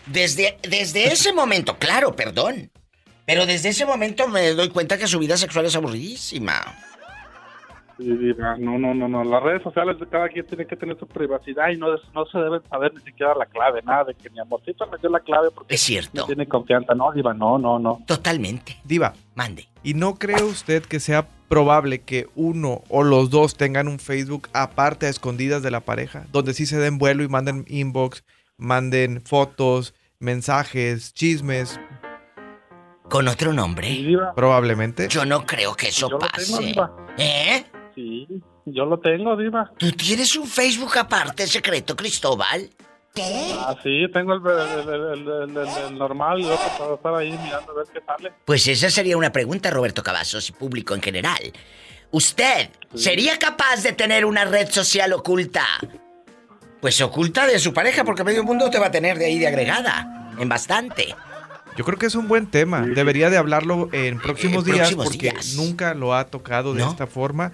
[0.07, 2.71] Desde, desde ese momento, claro, perdón.
[3.27, 6.63] Pero desde ese momento me doy cuenta que su vida sexual es aburridísima.
[7.99, 9.23] Diva, no, no, no, no.
[9.25, 12.39] Las redes sociales de cada quien tiene que tener su privacidad y no, no se
[12.39, 15.51] deben saber ni siquiera la clave, nada de que mi amorcito me dio la clave
[15.55, 16.11] porque Es cierto.
[16.23, 16.95] no tiene confianza.
[16.95, 18.01] No, Diva, no, no, no.
[18.07, 18.77] Totalmente.
[18.85, 19.15] Diva.
[19.35, 19.69] Mande.
[19.83, 24.49] ¿Y no cree usted que sea probable que uno o los dos tengan un Facebook
[24.53, 26.25] aparte a escondidas de la pareja?
[26.33, 28.25] Donde sí se den vuelo y manden inbox,
[28.57, 31.79] manden fotos, mensajes, chismes.
[33.09, 33.89] ¿Con otro nombre?
[34.35, 35.07] Probablemente.
[35.09, 36.63] Yo no creo que eso Yo lo tengo, pase.
[36.65, 36.91] Diva.
[37.19, 37.65] ¿Eh?
[37.95, 38.27] Sí,
[38.67, 39.71] yo lo tengo, Diva.
[39.79, 42.69] ¿Tú tienes un Facebook aparte secreto, Cristóbal?
[43.17, 47.31] Ah, sí, tengo el, el- el- el- el- el normal y otro para estar ahí
[47.31, 48.33] mirando a ver qué sale.
[48.45, 51.53] Pues esa sería una pregunta, Roberto Cavazos, y público en general.
[52.11, 55.65] ¿Usted sería capaz de tener una red social oculta
[56.81, 59.47] Pues oculta de su pareja porque medio mundo te va a tener de ahí de
[59.49, 60.33] agregada.
[60.39, 61.15] En bastante.
[61.77, 62.83] Yo creo que es un buen tema.
[62.83, 65.55] Debería de hablarlo en próximos días próximos porque días.
[65.57, 66.91] nunca lo ha tocado de ¿No?
[66.91, 67.53] esta forma.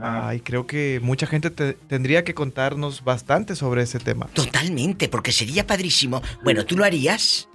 [0.00, 4.26] Ay, creo que mucha gente te- tendría que contarnos bastante sobre ese tema.
[4.34, 6.22] Totalmente, porque sería padrísimo.
[6.44, 7.48] Bueno, ¿tú lo harías?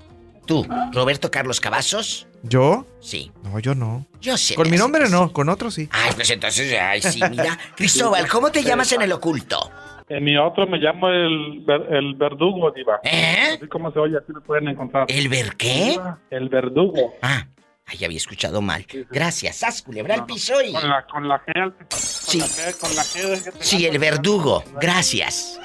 [0.45, 2.27] ¿Tú, Roberto Carlos Cavazos?
[2.43, 2.85] ¿Yo?
[2.99, 3.31] Sí.
[3.43, 4.07] No, yo no.
[4.19, 4.55] Yo sé.
[4.55, 5.87] Con mi nombre no, con otro sí.
[5.91, 7.57] Ay, pues entonces, ay, sí, mira.
[7.75, 9.71] Cristóbal, ¿cómo te llamas en el oculto?
[10.09, 12.99] En mi otro me llamo el, ver- el verdugo, Diva.
[13.03, 13.55] ¿Eh?
[13.57, 15.05] Así como se oye, así me pueden encontrar.
[15.07, 15.97] ¿El ver qué?
[16.31, 17.13] El verdugo.
[17.21, 17.45] Ah,
[17.91, 18.85] ay, había escuchado mal.
[19.09, 20.73] Gracias, sas, culebra al piso y...
[20.73, 21.73] Con la, con la G.
[21.77, 22.39] Con Sí.
[22.39, 23.43] la G, con la G.
[23.57, 24.63] que- Sí, el verdugo.
[24.79, 25.59] Gracias.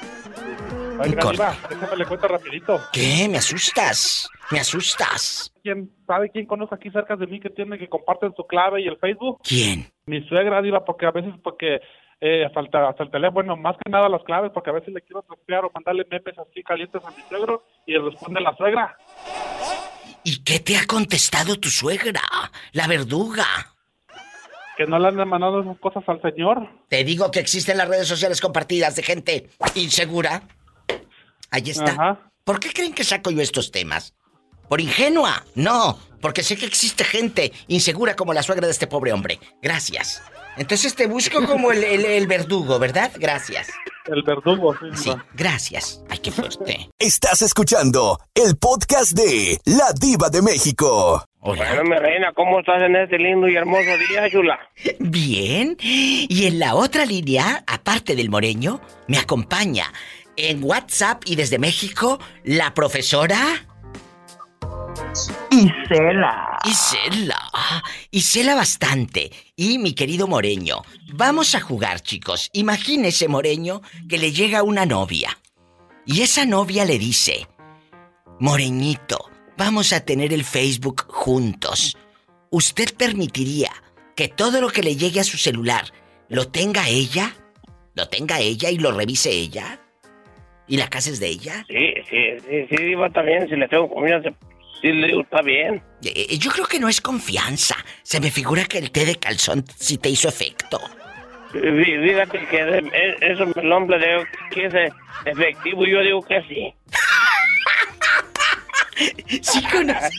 [0.97, 1.31] Corte.
[1.31, 2.81] Diva, déjame le cuento rapidito.
[2.91, 3.27] ¿Qué?
[3.29, 4.27] Me asustas.
[4.49, 5.53] Me asustas.
[5.61, 8.87] ¿Quién sabe quién conoce aquí cerca de mí que tiene que comparten su clave y
[8.87, 9.39] el Facebook?
[9.43, 9.91] ¿Quién?
[10.07, 11.81] Mi suegra, Diva, porque a veces, porque
[12.19, 15.01] eh, hasta, el, hasta el teléfono, más que nada las claves, porque a veces le
[15.03, 18.97] quiero trastear o mandarle memes así calientes a mi suegro y le responde la suegra.
[20.27, 22.19] ¿Y qué te ha contestado tu suegra?
[22.73, 23.45] La verduga.
[24.75, 26.67] Que no le han mandado esas cosas al señor.
[26.89, 30.41] Te digo que existen las redes sociales compartidas de gente insegura.
[31.49, 31.91] Ahí está.
[31.91, 32.31] Ajá.
[32.43, 34.15] ¿Por qué creen que saco yo estos temas?
[34.67, 35.45] ¿Por ingenua?
[35.55, 39.39] No, porque sé que existe gente insegura como la suegra de este pobre hombre.
[39.61, 40.21] Gracias.
[40.57, 43.11] Entonces te busco como el, el- el verdugo, ¿verdad?
[43.17, 43.69] Gracias.
[44.05, 45.03] El verdugo, sí.
[45.03, 46.01] Sí, gracias.
[46.09, 46.89] Ay, qué fuerte.
[46.97, 51.23] Estás escuchando el podcast de La Diva de México.
[51.41, 54.59] Bueno, mi reina, ¿cómo estás en este lindo y hermoso día, chula?
[54.99, 55.77] Bien.
[55.79, 59.91] Y en la otra línea, aparte del moreño, me acompaña
[60.35, 63.66] en WhatsApp y desde México la profesora
[65.51, 66.59] Isela.
[66.65, 67.49] Isela.
[67.53, 69.31] Ah, Isela bastante.
[69.55, 70.83] Y mi querido Moreño.
[71.13, 72.49] Vamos a jugar, chicos.
[72.53, 75.37] Imagínese, Moreño, que le llega una novia.
[76.05, 77.47] Y esa novia le dice,
[78.39, 81.97] Moreñito, vamos a tener el Facebook juntos.
[82.49, 83.71] ¿Usted permitiría
[84.15, 85.85] que todo lo que le llegue a su celular
[86.29, 87.33] lo tenga ella?
[87.95, 89.79] ¿Lo tenga ella y lo revise ella?
[90.67, 91.65] ¿Y la casa es de ella?
[91.67, 93.47] Sí, sí, sí, sí, está bien.
[93.49, 94.29] Si le tengo confianza,
[94.81, 95.81] sí le digo, está bien.
[96.03, 97.75] Eh, yo creo que no es confianza.
[98.03, 100.79] Se me figura que el té de calzón sí te hizo efecto.
[101.53, 104.91] Fí- Fíjate que de- e- eso el hombre digo que es eh,
[105.25, 105.85] efectivo.
[105.85, 106.73] Yo digo que sí.
[109.41, 110.09] Sí conocen.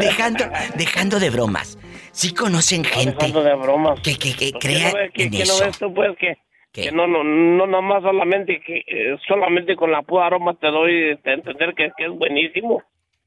[0.00, 0.44] Dejando,
[0.76, 1.78] dejando de bromas.
[2.12, 4.00] Sí conocen gente Dejando de bromas.
[4.00, 5.64] que, que, que ¿Por crea qué no ves, que, en que no eso.
[5.64, 6.36] ves tú, pues, que,
[6.72, 11.18] que no, no, no nomás solamente que eh, solamente con la pura aroma te doy
[11.24, 12.82] a entender que, que es buenísimo.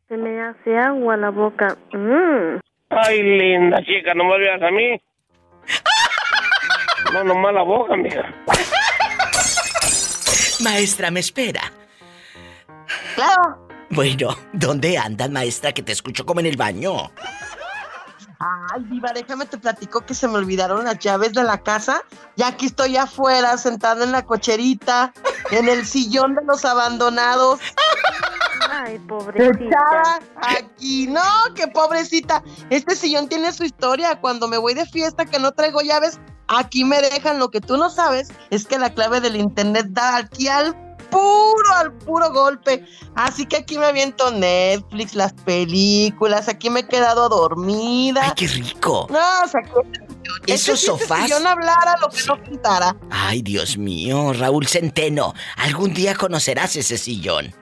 [0.07, 1.77] Se me hace agua la boca.
[1.93, 2.59] Mm.
[2.89, 5.01] Ay, linda chica, no me veas a mí.
[7.13, 8.33] No, nomás la boca, mija.
[10.63, 11.61] Maestra, me espera.
[13.15, 13.67] Claro.
[13.89, 15.71] Bueno, ¿dónde andas, maestra?
[15.71, 17.11] Que te escucho como en el baño.
[18.39, 22.01] Ay, Diva, déjame te platico que se me olvidaron las llaves de la casa.
[22.35, 25.13] Y aquí estoy afuera, sentada en la cocherita,
[25.51, 27.59] en el sillón de los abandonados.
[28.75, 30.19] Ay, pobrecita.
[30.35, 31.07] Aquí.
[31.07, 31.21] No,
[31.55, 32.43] qué pobrecita.
[32.69, 34.19] Este sillón tiene su historia.
[34.19, 37.39] Cuando me voy de fiesta que no traigo llaves, aquí me dejan.
[37.39, 40.75] Lo que tú no sabes es que la clave del internet da aquí al
[41.11, 42.83] puro, al puro golpe.
[43.15, 46.47] Así que aquí me aviento Netflix, las películas.
[46.49, 48.21] Aquí me he quedado dormida.
[48.25, 49.07] ¡Ay, qué rico!
[49.11, 51.23] No, o sea, que Esos este este sofás.
[51.25, 52.95] sillón hablara lo que no pintara.
[53.11, 55.33] Ay, Dios mío, Raúl Centeno.
[55.57, 57.53] Algún día conocerás ese sillón.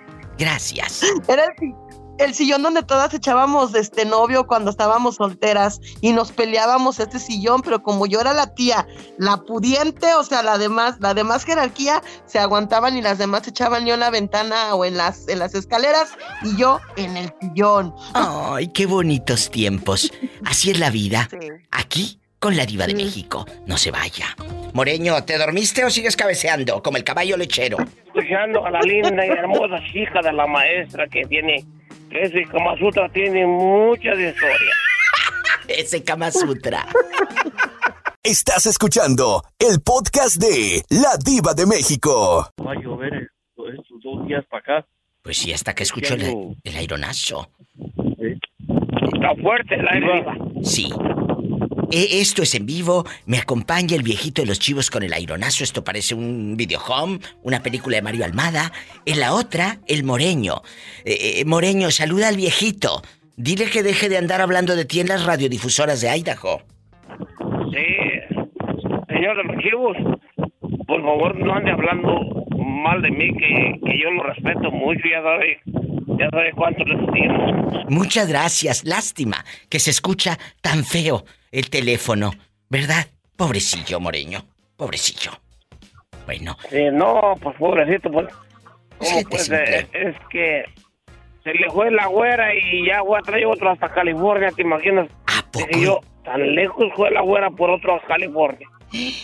[0.41, 1.03] Gracias.
[1.27, 1.75] Era el, si-
[2.17, 7.61] el sillón donde todas echábamos este novio cuando estábamos solteras y nos peleábamos este sillón,
[7.61, 8.85] pero como yo era la tía,
[9.17, 13.49] la pudiente, o sea, la demás, la demás jerarquía se aguantaban y las demás se
[13.51, 16.09] echaban yo en la ventana o en las, en las escaleras
[16.43, 17.93] y yo en el sillón.
[18.13, 20.11] Ay, qué bonitos tiempos.
[20.45, 21.27] Así es la vida.
[21.71, 23.45] Aquí, con la diva de México.
[23.67, 24.35] No se vaya.
[24.73, 27.77] Moreño, ¿te dormiste o sigues cabeceando como el caballo lechero?
[28.07, 31.63] Escuchando a la linda y hermosa chica de la maestra que tiene,
[32.09, 34.75] que ese Kama Sutra tiene muchas historias.
[35.67, 36.85] Ese Kama Sutra.
[38.23, 42.49] Estás escuchando el podcast de La Diva de México.
[42.59, 43.29] Va a llover
[43.71, 44.87] estos, dos días para acá.
[45.21, 47.49] Pues sí, hasta que escucho el, el aironazo.
[49.13, 50.35] Está fuerte el aire, Diva.
[50.63, 50.91] Sí.
[51.91, 55.63] E- Esto es en vivo, me acompaña el viejito de los chivos con el aironazo,
[55.63, 58.71] esto parece un videohome, una película de Mario Almada.
[59.05, 60.61] En la otra, el moreño.
[61.05, 63.01] Eh, eh, moreño, saluda al viejito.
[63.35, 66.61] Dile que deje de andar hablando de ti en las radiodifusoras de Idaho.
[67.71, 67.85] Sí,
[69.07, 69.97] señor de los chivos,
[70.87, 75.21] por favor no ande hablando mal de mí, que, que yo lo respeto mucho, ya
[75.21, 75.59] sabe,
[76.19, 77.85] ya sabe cuánto les estimo.
[77.89, 78.83] Muchas gracias.
[78.85, 82.31] Lástima que se escucha tan feo el teléfono,
[82.69, 83.07] ¿verdad?
[83.35, 84.43] Pobrecillo, Moreño.
[84.75, 85.31] Pobrecillo.
[86.25, 88.27] Bueno, Sí, no, pues pobrecito, pues.
[88.97, 89.49] ¿Cómo pues?
[89.49, 90.63] eh, es que
[91.43, 95.09] se le fue la güera y ya güey, trae otro hasta California, ¿te imaginas?
[95.53, 98.67] Dije yo, tan lejos fue la güera por otro a California.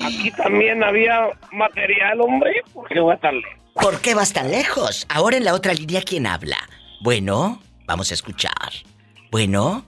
[0.01, 3.53] Aquí también había material, hombre, ¿por qué voy a estar lejos?
[3.79, 5.05] ¿por qué vas tan lejos?
[5.07, 6.57] Ahora en la otra línea, ¿quién habla?
[7.01, 8.51] Bueno, vamos a escuchar.
[9.29, 9.85] Bueno,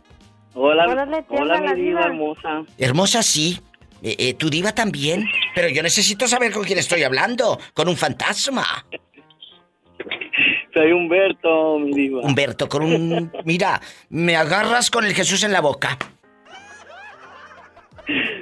[0.53, 2.05] Hola, hola, mi diva diva.
[2.05, 2.63] hermosa.
[2.77, 3.59] hermosa sí.
[4.01, 5.25] Eh, eh, tu diva también.
[5.53, 7.59] Pero yo necesito saber con quién estoy hablando.
[7.73, 8.85] Con un fantasma.
[10.73, 12.21] Soy Humberto, mi diva.
[12.21, 13.31] Humberto, con un...
[13.43, 15.97] Mira, me agarras con el Jesús en la boca.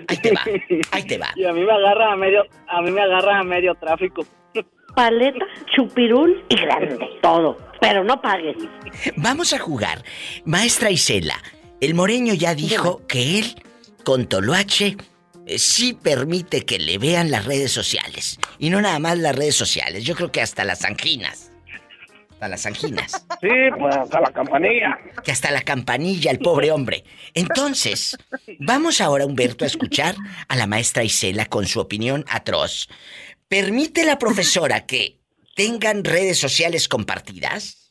[0.08, 0.42] Ahí te va,
[0.92, 1.28] ahí te va.
[1.36, 4.26] Y a mí me agarra a medio, a mí me agarra a medio tráfico.
[4.96, 5.46] Paleta,
[5.76, 6.98] chupirul y grande.
[7.22, 7.58] Todo.
[7.82, 8.58] Pero no pagues.
[9.18, 10.04] Vamos a jugar.
[10.46, 11.36] Maestra Isela,
[11.80, 13.64] el moreño ya dijo que él,
[14.04, 14.98] con Toloache,
[15.46, 18.40] eh, sí permite que le vean las redes sociales.
[18.60, 21.52] Y no nada más las redes sociales, yo creo que hasta las anginas.
[22.32, 23.26] Hasta las anginas.
[23.40, 24.98] Sí, pues hasta la campanilla.
[25.24, 27.04] Que hasta la campanilla, el pobre hombre.
[27.36, 28.18] Entonces,
[28.58, 30.16] vamos ahora, Humberto, a escuchar
[30.48, 32.88] a la maestra Isela con su opinión atroz.
[33.48, 35.20] ¿Permite la profesora que
[35.56, 37.87] tengan redes sociales compartidas?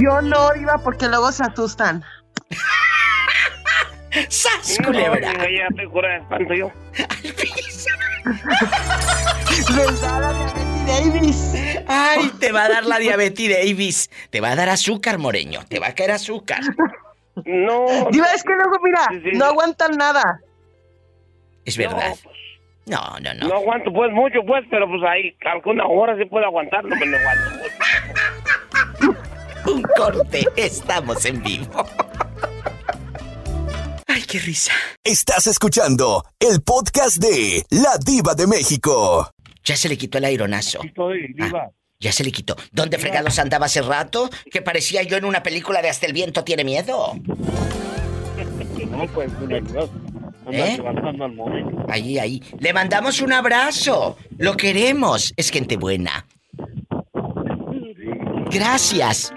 [0.00, 2.02] Yo no iba porque luego se asustan.
[4.28, 5.32] ¡Sas, No, culebra!
[5.32, 6.70] ya estoy cura de espanto yo.
[10.86, 11.54] Davis.
[11.88, 14.10] Ay, te va a dar la diabetes Davis.
[14.30, 15.60] Te va a dar azúcar, Moreño.
[15.68, 16.60] Te va a caer azúcar.
[17.46, 17.86] No.
[18.10, 20.40] Diva, es que luego, mira, no aguantan nada.
[21.64, 22.14] Es verdad.
[22.86, 23.48] No, no, no.
[23.48, 27.16] No aguanto pues mucho pues, pero pues ahí alguna hora sí puedo aguantarlo, pero no
[27.16, 29.21] aguanto.
[29.66, 30.46] Un corte.
[30.56, 31.86] Estamos en vivo.
[34.06, 34.72] Ay, qué risa.
[35.04, 39.30] Estás escuchando el podcast de La Diva de México.
[39.64, 40.80] Ya se le quitó el aeronazo.
[40.82, 41.68] Estoy, Ah,
[42.00, 42.56] ya se le quitó.
[42.72, 44.28] ¿Dónde fregados andaba hace rato?
[44.50, 47.14] Que parecía yo en una película de Hasta el viento tiene miedo.
[48.90, 49.30] No, pues.
[50.50, 50.76] ¿Eh?
[50.76, 51.64] levantando al móvil.
[51.88, 52.42] Ahí, ahí.
[52.58, 54.18] Le mandamos un abrazo.
[54.36, 55.32] Lo queremos.
[55.36, 56.26] Es gente buena.
[58.52, 59.32] Gracias.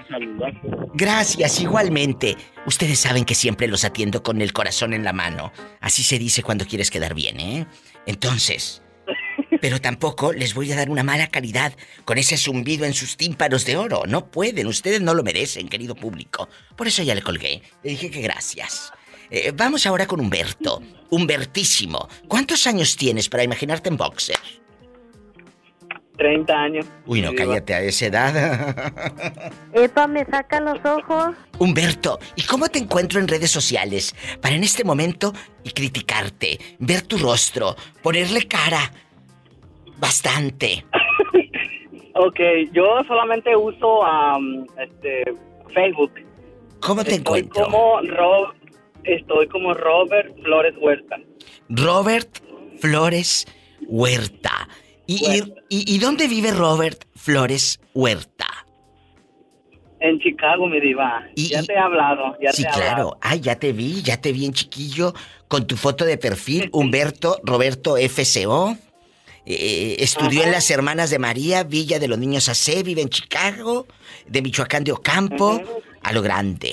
[0.94, 2.36] Gracias, igualmente.
[2.66, 5.52] Ustedes saben que siempre los atiendo con el corazón en la mano.
[5.80, 7.66] Así se dice cuando quieres quedar bien, ¿eh?
[8.04, 8.82] Entonces.
[9.62, 11.72] Pero tampoco les voy a dar una mala calidad
[12.04, 14.02] con ese zumbido en sus tímpanos de oro.
[14.06, 16.48] No pueden, ustedes no lo merecen, querido público.
[16.76, 17.62] Por eso ya le colgué.
[17.82, 18.92] Le dije que gracias.
[19.30, 20.82] Eh, vamos ahora con Humberto.
[21.10, 22.08] Humbertísimo.
[22.28, 24.36] ¿Cuántos años tienes para imaginarte en boxer?
[26.16, 26.86] 30 años.
[27.06, 29.52] Uy, no, cállate a esa edad.
[29.72, 31.34] Epa, me saca los ojos.
[31.58, 34.14] Humberto, ¿y cómo te encuentro en redes sociales?
[34.40, 35.32] Para en este momento
[35.64, 38.90] y criticarte, ver tu rostro, ponerle cara.
[39.98, 40.84] Bastante.
[42.18, 42.40] Ok,
[42.72, 45.22] yo solamente uso am, este,
[45.74, 46.12] Facebook.
[46.80, 47.64] ¿Cómo te Estoy encuentro?
[47.66, 48.54] como Ro-
[49.04, 51.18] estoy como Robert Flores Huerta.
[51.68, 52.38] Robert
[52.80, 53.44] Flores
[53.86, 54.66] Huerta.
[55.06, 58.46] ¿Y, y- y- y dónde vive Robert Flores Huerta?
[60.00, 61.24] En Chicago, mi diva.
[61.34, 62.90] ya te he hablado, ya sí, te he claro.
[62.90, 63.18] hablado.
[63.22, 65.14] Ay, ya te vi, ya te vi en chiquillo
[65.48, 68.76] con tu foto de perfil, Humberto Roberto FCO.
[69.46, 73.86] Eh, estudió en las Hermanas de María, Villa de los Niños AC, vive en Chicago,
[74.26, 75.60] de Michoacán de Ocampo,
[76.02, 76.72] a lo grande.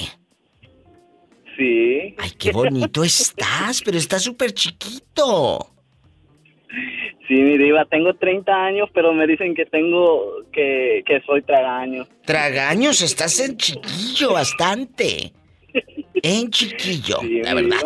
[1.55, 2.15] Sí.
[2.17, 5.72] Ay, qué bonito estás, pero estás súper chiquito.
[7.33, 12.05] Sí, tengo 30 años, pero me dicen que tengo, que, que soy tragaño.
[12.25, 15.33] Tragaños, estás en chiquillo bastante.
[16.21, 17.77] En chiquillo, la verdad.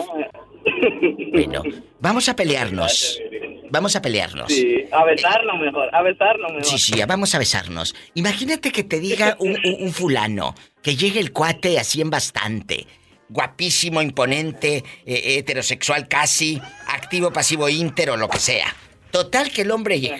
[1.31, 1.63] Bueno,
[1.99, 3.21] vamos a pelearnos.
[3.69, 4.47] Vamos a pelearnos.
[4.51, 6.65] Sí, a besarnos mejor, a besarnos mejor.
[6.65, 7.95] Sí, sí, vamos a besarnos.
[8.15, 12.85] Imagínate que te diga un, un- un fulano, que llegue el cuate así en bastante,
[13.29, 18.73] guapísimo, imponente, eh, heterosexual casi, activo, pasivo, íntero, lo que sea.
[19.12, 20.18] Total que el hombre llega.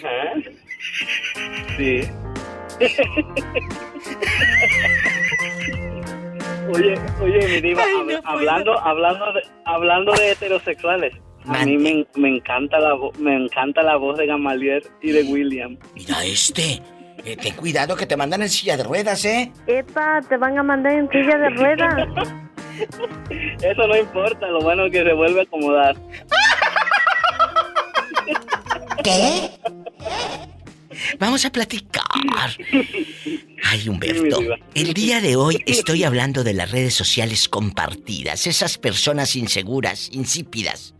[1.78, 2.02] Sí.
[6.74, 11.14] oye, oye, mi diva, hab- hablando, hablando, de, hablando de heterosexuales,
[11.48, 15.78] a mí me, me encanta la me encanta la voz de Gamaliel y de William.
[15.96, 16.82] Mira este.
[17.26, 19.52] Eh, ten cuidado que te mandan en silla de ruedas, ¿eh?
[19.66, 21.96] Epa, te van a mandar en silla de ruedas.
[23.62, 25.96] Eso no importa, lo bueno es que se vuelve a acomodar.
[29.08, 29.50] ¿Qué?
[31.18, 32.04] Vamos a platicar.
[33.64, 34.42] Ay, Humberto.
[34.74, 38.48] El día de hoy estoy hablando de las redes sociales compartidas.
[38.48, 40.94] Esas personas inseguras, insípidas,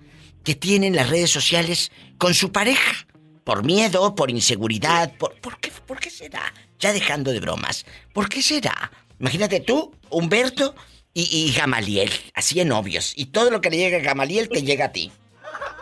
[0.46, 3.08] que tienen las redes sociales con su pareja.
[3.44, 5.36] Por miedo, por inseguridad, por...
[5.42, 6.54] ¿Por qué, por qué será?
[6.80, 7.86] Ya dejando de bromas.
[8.14, 8.90] ¿Por qué será?
[9.20, 10.76] Imagínate tú, Humberto
[11.14, 13.12] y, y Gamaliel, así en novios.
[13.18, 15.12] Y todo lo que le llega a Gamaliel te llega a ti.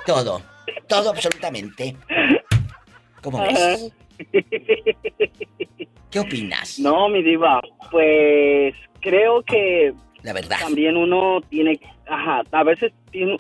[0.08, 0.55] Todo.
[0.88, 1.96] Todo absolutamente.
[3.22, 3.92] ¿Cómo ves?
[6.12, 6.80] ¿Qué opinas?
[6.80, 7.60] No, mi diva,
[7.92, 12.94] pues creo que la verdad también uno tiene, ajá, a veces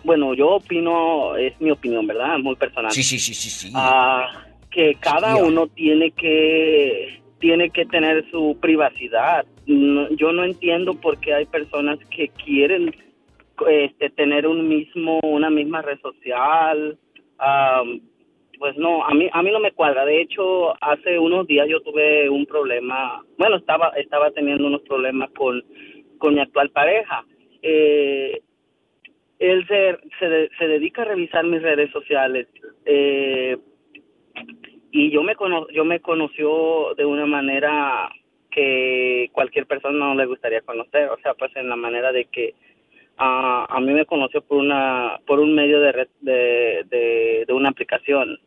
[0.03, 2.37] bueno, yo opino, es mi opinión, ¿verdad?
[2.39, 2.91] Muy personal.
[2.91, 3.71] Sí, sí, sí, sí, sí.
[3.75, 4.27] Ah,
[4.71, 9.45] que cada uno tiene que tiene que tener su privacidad.
[9.67, 12.95] No- yo no entiendo por qué hay personas que quieren
[13.69, 16.97] este, tener un mismo una misma red social.
[17.37, 18.01] Am,
[18.57, 20.05] pues no, a mí a mí no me cuadra.
[20.05, 23.23] De hecho, hace unos días yo tuve un problema.
[23.37, 25.63] Bueno, estaba estaba teniendo unos problemas con
[26.17, 27.25] con mi actual pareja.
[27.61, 28.41] Eh,
[29.39, 32.47] él se, se, se dedica a revisar mis redes sociales.
[32.85, 33.57] Eh,
[34.91, 38.09] y yo me cono yo me conoció de una manera
[38.49, 42.55] que cualquier persona no le gustaría conocer o sea pues en la manera de que
[43.17, 47.53] ah, a mí me conoció por una por un medio de red de, de, de
[47.53, 48.37] una aplicación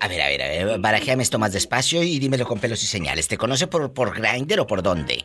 [0.00, 2.86] A ver, a ver, a ver, barajéame esto más despacio y dímelo con pelos y
[2.86, 3.28] señales.
[3.28, 5.24] ¿Te conoce por, por Grindr o por dónde?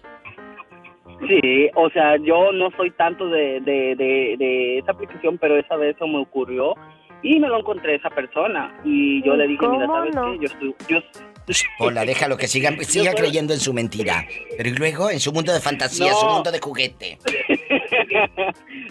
[1.28, 5.76] sí o sea yo no soy tanto de, de, de, de esa aplicación pero esa
[5.76, 6.74] vez eso me ocurrió
[7.22, 10.32] y me lo encontré esa persona y yo le dije mira ¿Cómo sabes no?
[10.32, 11.00] qué yo estoy yo
[11.80, 14.24] Hola, déjalo que siga, siga creyendo en su mentira.
[14.56, 16.18] Pero y luego en su mundo de fantasía, No.
[16.18, 17.18] su mundo de juguete.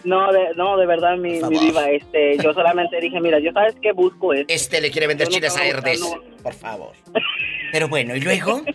[0.04, 3.74] no de, no de verdad mi, mi diva este yo solamente dije mira yo sabes
[3.82, 6.00] qué busco esto Este le quiere vender Yo no chiles a Herdes.
[6.00, 6.92] buscando- Por favor.
[7.72, 8.62] Pero bueno, ¿y luego?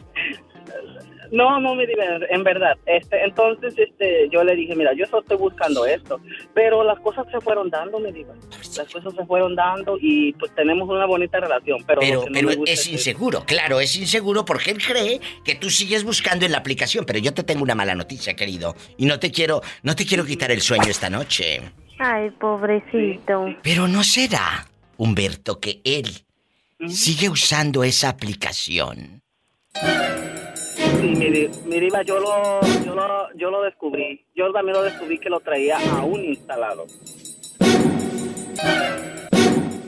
[1.36, 2.78] No, no, mi diva, en verdad.
[2.86, 6.22] Este, entonces, este, yo le dije, mira, yo solo estoy buscando esto.
[6.54, 8.34] Pero las cosas se fueron dando, mi diva.
[8.78, 11.80] Las cosas se fueron dando y pues tenemos una bonita relación.
[11.86, 16.06] Pero, Pero, no me es inseguro, claro, es inseguro porque él cree que tú sigues
[16.06, 17.04] buscando en la aplicación.
[17.06, 18.74] Pero yo te tengo una mala noticia, querido.
[18.96, 21.64] Y no te quiero, no te quiero quitar el sueño esta noche.
[22.00, 23.54] Ay, pobrecito.
[23.62, 26.08] Pero no será, Humberto, que él
[26.88, 29.22] sigue usando esa aplicación.
[31.06, 34.26] Sí, mi, di- mi diva, yo lo, yo, lo, yo lo descubrí.
[34.36, 36.86] Yo también lo descubrí que lo traía aún instalado.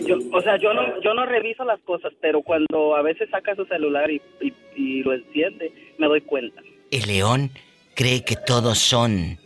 [0.05, 3.55] Yo, o sea, yo no, yo no reviso las cosas, pero cuando a veces saca
[3.55, 6.61] su celular y, y, y lo enciende, me doy cuenta.
[6.91, 7.49] El león
[7.95, 9.37] cree que todos son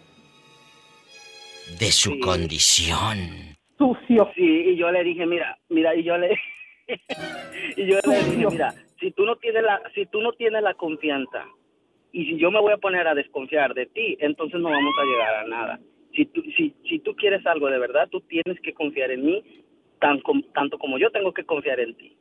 [1.80, 3.55] de su condición.
[3.78, 4.30] sucio.
[4.36, 6.38] Sí, y yo le dije, mira, mira, y yo le
[7.78, 10.74] y yo le dije, mira, si tú no tienes la si tú no tienes la
[10.76, 11.45] confianza
[12.14, 15.05] y si yo me voy a poner a desconfiar de ti, entonces no vamos a
[15.05, 15.80] llegar a nada.
[16.16, 19.43] Si tú si si tú quieres algo de verdad, tú tienes que confiar en mí
[19.99, 22.18] tan com- tanto como yo tengo que confiar en ti.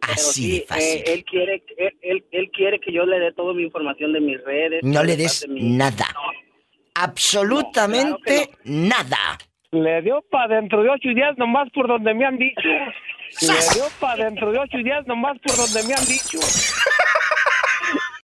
[0.00, 1.00] Pero Así sí, de fácil.
[1.00, 4.20] eh, él quiere él, él, él quiere que yo le dé toda mi información de
[4.20, 4.82] mis redes.
[4.82, 6.06] No le des mi- nada.
[6.94, 9.38] Absolutamente nada.
[9.72, 12.60] Le dio para dentro de ocho días nomás por donde me han dicho.
[13.42, 16.38] Le dio para dentro de ocho días nomás por donde me han dicho.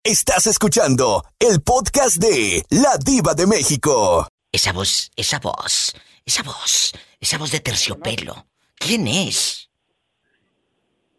[0.06, 4.28] Estás escuchando el podcast de La Diva de México.
[4.52, 8.46] Esa voz, esa voz, esa voz, esa voz de terciopelo.
[8.76, 9.68] ¿Quién es?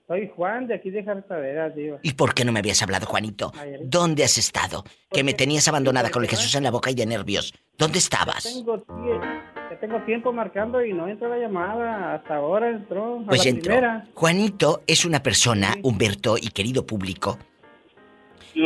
[0.07, 1.99] Soy Juan de aquí de Jartaderas, diva.
[2.05, 3.53] ¿Y por qué no me habías hablado, Juanito?
[3.83, 4.85] ¿Dónde has estado?
[5.11, 7.53] Que me tenías abandonada con el Jesús en la boca y de nervios.
[7.77, 8.45] ¿Dónde estabas?
[8.45, 12.15] Tengo, tie- ya tengo tiempo marcando y no entra la llamada.
[12.15, 13.19] Hasta ahora entró.
[13.23, 13.75] A Pues la entró.
[13.75, 14.09] primera.
[14.15, 17.37] Juanito es una persona, Humberto y querido público,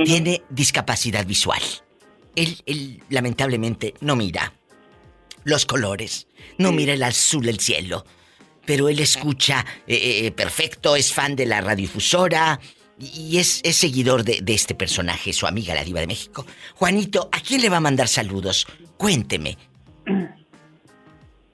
[0.05, 1.61] tiene discapacidad visual.
[2.36, 4.55] Él, él lamentablemente no mira
[5.45, 6.28] los colores,
[6.59, 8.05] no mira el azul del cielo,
[8.64, 12.61] pero él escucha eh, eh, perfecto, es fan de la radiodifusora
[12.99, 16.47] y es, es seguidor de, de este personaje, su amiga la diva de México.
[16.74, 18.66] Juanito, ¿a quién le va a mandar saludos?
[18.97, 19.57] Cuénteme.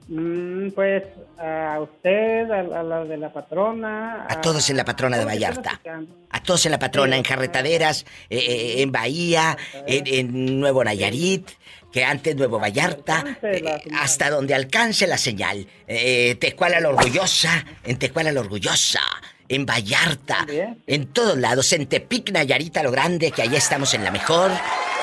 [0.09, 1.03] Mm, pues
[1.37, 4.25] a usted, a, a la de la patrona.
[4.29, 5.81] A todos en la patrona de Vallarta.
[6.29, 11.49] A todos en la patrona, en carretaderas, eh, eh, en Bahía, en, en Nuevo Nayarit,
[11.91, 13.63] que antes Nuevo Vallarta, eh,
[13.99, 15.67] hasta donde alcance la señal.
[16.39, 19.01] Tecuala la Orgullosa, en Tecuala la Orgullosa,
[19.49, 20.45] en Vallarta,
[20.85, 24.51] en todos lados, en Tepic, Nayarit, a lo grande, que allá estamos en la mejor,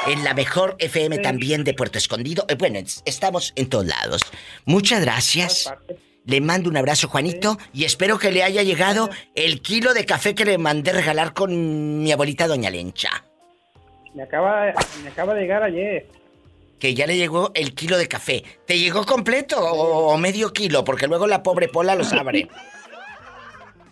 [0.06, 2.44] en la mejor FM también de Puerto Escondido.
[2.48, 4.22] Eh, bueno, es- estamos en todos lados.
[4.64, 5.72] Muchas gracias.
[6.26, 10.34] Le mando un abrazo, Juanito, y espero que le haya llegado el kilo de café
[10.34, 13.10] que le mandé regalar con mi abuelita Doña Lencha.
[14.14, 16.06] Me acaba, me acaba de llegar ayer.
[16.78, 18.42] Que ya le llegó el kilo de café.
[18.66, 20.82] ¿Te llegó completo o, o medio kilo?
[20.84, 22.48] Porque luego la pobre Pola los abre.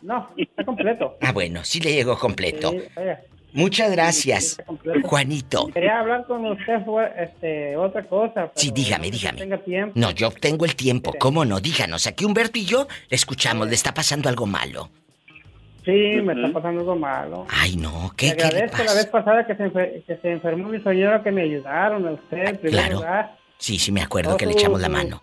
[0.03, 1.17] No, está completo.
[1.21, 2.73] Ah, bueno, sí le llegó completo.
[2.73, 2.83] Sí,
[3.53, 4.57] Muchas gracias,
[5.05, 5.68] Juanito.
[5.72, 8.51] Quería hablar con usted fue, este, otra cosa.
[8.55, 9.39] Sí, dígame, no dígame.
[9.39, 9.93] tenga tiempo.
[9.97, 11.61] No, yo tengo el tiempo, ¿cómo no?
[11.61, 14.91] Díganos, aquí Humberto y yo le escuchamos, le está pasando algo malo.
[15.85, 15.91] Sí,
[16.22, 17.47] me está pasando algo malo.
[17.51, 18.95] Ay, no, Le ¿qué, qué le agradezco la pasa?
[18.95, 22.61] vez pasada que se, enfer- que se enfermó mi señora que me ayudaron a usted
[22.61, 22.95] primer Claro.
[22.99, 23.37] lugar.
[23.59, 25.22] Sí, sí, me acuerdo Todo que le echamos la mano.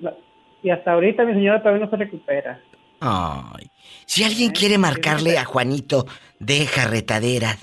[0.00, 0.14] la-
[0.62, 2.60] Y hasta ahorita mi señora todavía no se recupera.
[3.00, 3.70] Ay.
[4.06, 6.06] Si alguien quiere marcarle a Juanito
[6.38, 7.56] de jarretadera,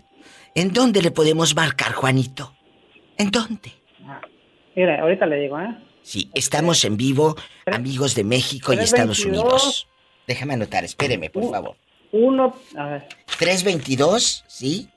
[0.56, 2.54] ¿en dónde le podemos marcar, Juanito?
[3.18, 3.72] ¿En dónde?
[4.76, 5.76] Mira, ahorita le digo, ¿eh?
[6.02, 7.36] Sí, estamos en vivo,
[7.66, 9.44] amigos de México y Estados 322.
[9.44, 9.88] Unidos.
[10.28, 11.76] Déjame anotar, espéreme, por favor.
[12.12, 14.90] Uno, a ver, 322, ¿sí?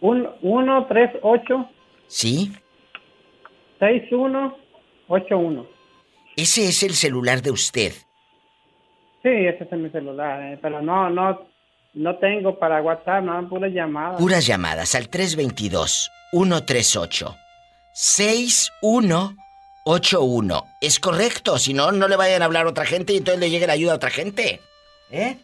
[0.00, 1.68] un, uno, tres, ocho,
[2.06, 2.52] ¿Sí?
[3.78, 4.56] seis, uno,
[5.08, 5.66] ocho, uno.
[6.36, 7.92] Ese es el celular de usted.
[9.22, 11.46] Sí, ese es mi celular, eh, pero no, no,
[11.96, 14.20] no tengo para WhatsApp, no, puras llamadas.
[14.20, 15.08] Puras llamadas al
[19.84, 20.64] 322-138-6181.
[20.80, 23.50] Es correcto, si no, no le vayan a hablar a otra gente y entonces le
[23.50, 24.60] llegue la ayuda a otra gente.
[25.10, 25.36] ¿Eh?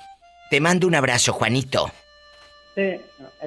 [0.50, 1.90] Te mando un abrazo, Juanito.
[2.74, 3.00] Sí,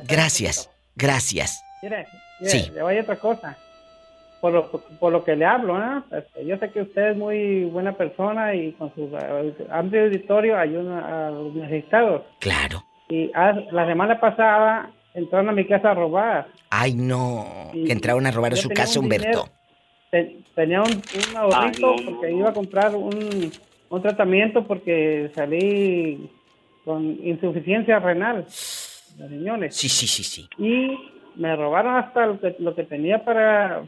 [0.03, 1.61] Gracias, gracias.
[1.81, 2.07] Mire,
[2.39, 2.71] mire, Sí.
[2.73, 3.55] le voy a otra cosa.
[4.41, 6.01] Por lo, por lo que le hablo, ¿eh?
[6.11, 10.57] Este, yo sé que usted es muy buena persona y con su eh, amplio auditorio
[10.57, 12.23] ayuda a los necesitados.
[12.39, 12.83] Claro.
[13.07, 16.47] Y ah, la semana pasada entraron a mi casa a robar.
[16.71, 19.45] Ay, no, Y que entraron a robar a su casa, un Humberto.
[20.11, 23.51] dinero, tenía un, un ahorrito porque iba a comprar un,
[23.89, 26.29] un tratamiento porque salí
[26.83, 28.45] con insuficiencia renal
[29.17, 29.75] de riñones.
[29.75, 30.47] Sí, sí, sí, sí.
[30.57, 30.97] Y
[31.35, 33.83] me robaron hasta lo que, lo que tenía para,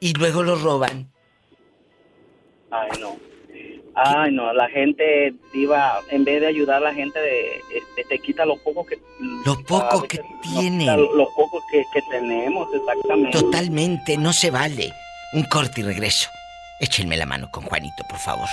[0.00, 1.12] Y luego lo roban.
[2.70, 3.29] Ay, no.
[3.94, 8.18] Ay, no, la gente, Diva, en vez de ayudar a la gente, de, este, te
[8.18, 8.98] quita lo poco que...
[9.44, 10.80] Lo poco a que tienen.
[10.80, 13.38] quita Lo poco que, que tenemos, exactamente.
[13.38, 14.92] Totalmente, no se vale.
[15.32, 16.28] Un corte y regreso.
[16.80, 18.48] Échenme la mano con Juanito, por favor.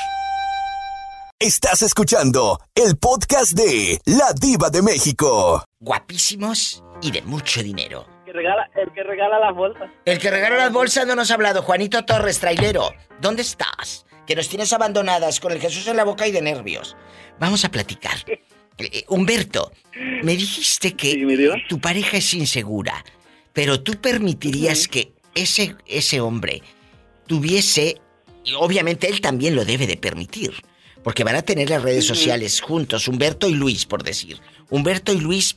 [1.39, 5.63] Estás escuchando el podcast de La Diva de México.
[5.79, 8.07] Guapísimos y de mucho dinero.
[8.25, 9.89] El que regala, el que regala las bolsas.
[10.03, 11.61] El que regaló las bolsas no nos ha hablado.
[11.61, 12.89] Juanito Torres, trailero.
[13.21, 14.06] ¿Dónde estás?
[14.27, 16.95] Que nos tienes abandonadas con el Jesús en la boca y de nervios.
[17.39, 18.17] Vamos a platicar.
[18.77, 19.71] Eh, Humberto,
[20.21, 23.03] me dijiste que tu pareja es insegura,
[23.53, 26.61] pero tú permitirías que ese, ese hombre
[27.25, 27.99] tuviese,
[28.43, 30.53] y obviamente él también lo debe de permitir,
[31.03, 34.39] porque van a tener las redes sociales juntos, Humberto y Luis, por decir.
[34.69, 35.55] Humberto y Luis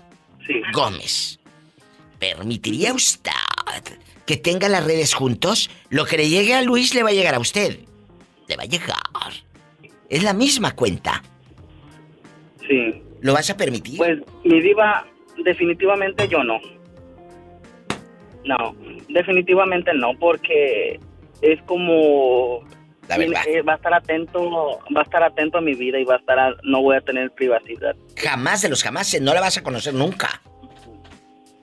[0.72, 1.40] Gómez.
[2.18, 3.32] ¿Permitiría usted
[4.26, 5.70] que tengan las redes juntos?
[5.88, 7.80] Lo que le llegue a Luis le va a llegar a usted.
[8.50, 8.96] Le va a llegar.
[10.08, 11.22] Es la misma cuenta.
[12.68, 13.00] Sí.
[13.20, 13.96] ¿Lo vas a permitir?
[13.96, 15.06] Pues, mi Diva,
[15.44, 16.58] definitivamente yo no.
[18.44, 18.74] No,
[19.08, 20.98] definitivamente no, porque
[21.42, 22.64] es como
[23.08, 23.42] la verdad.
[23.46, 26.18] eh, va a estar atento, va a estar atento a mi vida y va a
[26.18, 27.94] estar, a- no voy a tener privacidad.
[28.16, 30.42] Jamás de los jamás, no la vas a conocer nunca.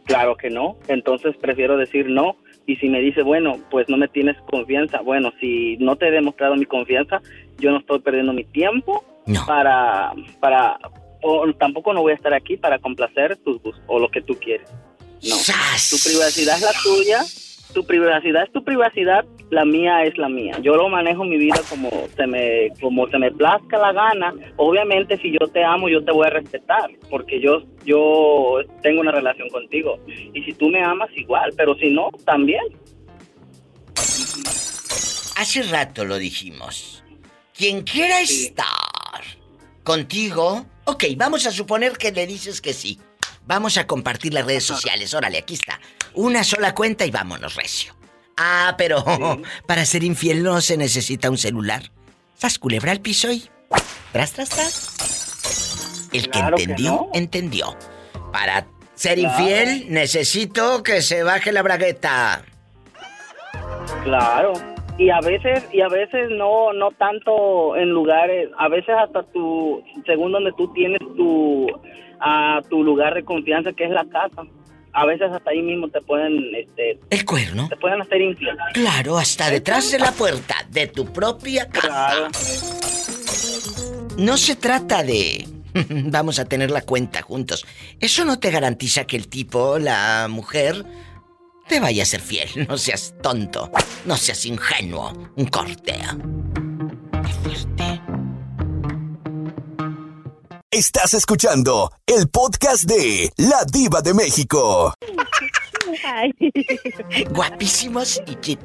[0.05, 2.37] Claro que no, entonces prefiero decir no.
[2.67, 6.11] Y si me dice, bueno, pues no me tienes confianza, bueno, si no te he
[6.11, 7.21] demostrado mi confianza,
[7.57, 9.03] yo no estoy perdiendo mi tiempo
[9.47, 10.11] para,
[10.41, 10.77] para,
[11.23, 14.35] o tampoco no voy a estar aquí para complacer tus gustos o lo que tú
[14.35, 14.69] quieres.
[15.23, 17.19] No, tu privacidad es la tuya,
[17.73, 20.57] tu privacidad es tu privacidad, la mía es la mía.
[20.61, 24.33] Yo lo manejo mi vida como se me, como se me plazca la gana.
[24.57, 29.11] Obviamente, si yo te amo, yo te voy a respetar, porque yo, yo tengo una
[29.11, 29.99] relación contigo.
[30.33, 32.63] Y si tú me amas, igual, pero si no, también.
[35.37, 37.03] Hace rato lo dijimos.
[37.55, 38.65] Quien quiera estar
[39.83, 42.99] contigo, ok, vamos a suponer que le dices que sí.
[43.45, 45.13] Vamos a compartir las redes sociales.
[45.13, 45.79] Órale, aquí está.
[46.15, 47.96] Una sola cuenta y vámonos, recio.
[48.37, 49.03] Ah, pero
[49.67, 51.83] para ser infiel no se necesita un celular.
[52.35, 53.43] Sas culebra al piso y.
[54.11, 56.09] Tras, tras, tras.
[56.13, 57.09] El que Claro que entendió, no.
[57.13, 57.75] entendió.
[58.31, 58.65] Para
[58.95, 59.39] ser Claro.
[59.41, 62.43] infiel necesito que se baje la bragueta.
[64.03, 64.53] Claro.
[64.97, 69.83] Y a veces, y a veces no, no tanto en lugares, a veces hasta tu,
[70.07, 71.67] según donde tú tienes tu,
[72.19, 74.43] a tu lugar de confianza que es la casa.
[74.93, 77.67] A veces hasta ahí mismo te pueden, este, El cuerno.
[77.69, 78.57] te pueden hacer infiel.
[78.73, 82.29] Claro, hasta detrás de la puerta de tu propia casa.
[84.17, 85.47] No se trata de
[85.89, 87.65] vamos a tener la cuenta juntos.
[87.99, 90.85] Eso no te garantiza que el tipo, la mujer,
[91.67, 92.49] te vaya a ser fiel.
[92.67, 93.71] No seas tonto,
[94.05, 95.31] no seas ingenuo.
[95.35, 95.95] Un corte.
[100.77, 104.93] Estás escuchando el podcast de La Diva de México.
[107.31, 108.59] Guapísimos y que-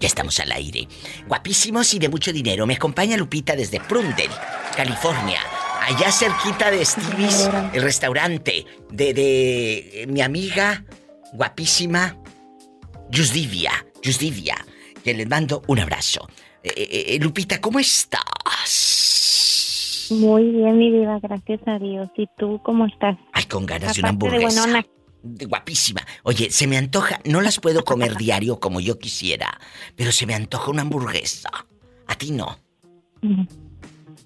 [0.00, 0.88] ya estamos al aire.
[1.28, 2.66] Guapísimos y de mucho dinero.
[2.66, 4.28] Me acompaña Lupita desde Prundle,
[4.76, 5.38] California.
[5.82, 10.84] Allá cerquita de Stevie's, el restaurante de, de eh, mi amiga
[11.32, 12.16] guapísima
[13.08, 13.86] Yusdivia.
[14.02, 14.56] Yusdivia.
[15.04, 16.28] Que les mando un abrazo.
[16.64, 16.72] Eh,
[17.14, 19.01] eh, Lupita, ¿cómo estás?
[20.20, 22.08] Muy bien, mi vida, gracias a Dios.
[22.16, 23.16] ¿Y tú cómo estás?
[23.32, 24.60] Ay, con ganas de una de hamburguesa.
[24.62, 24.86] buenona.
[25.22, 26.00] De guapísima.
[26.24, 29.58] Oye, se me antoja, no las puedo comer diario como yo quisiera,
[29.96, 31.50] pero se me antoja una hamburguesa.
[32.06, 32.58] A ti no.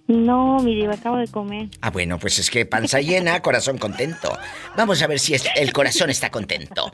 [0.08, 1.68] No, mi diva, acabo de comer.
[1.80, 4.36] Ah, bueno, pues es que panza llena, corazón contento.
[4.76, 6.90] Vamos a ver si es- el corazón está contento.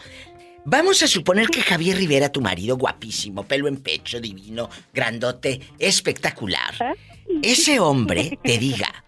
[0.64, 6.72] Vamos a suponer que Javier Rivera, tu marido, guapísimo, pelo en pecho, divino, grandote, espectacular.
[7.40, 9.04] Ese hombre te diga,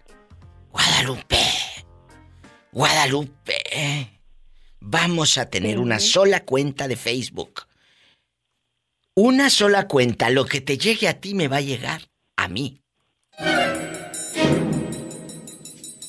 [0.71, 1.37] Guadalupe,
[2.71, 4.19] Guadalupe,
[4.79, 7.61] vamos a tener una sola cuenta de Facebook.
[9.15, 12.01] Una sola cuenta, lo que te llegue a ti me va a llegar
[12.35, 12.81] a mí.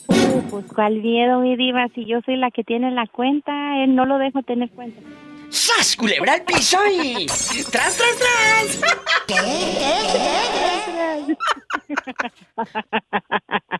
[0.09, 3.95] Uh, pues cuál miedo, mi diva, si yo soy la que tiene la cuenta, él
[3.95, 5.01] no lo dejo tener cuenta.
[5.57, 7.27] ¡Sas, culebra al piso y...
[7.73, 8.79] ¡Tras, tras, tras!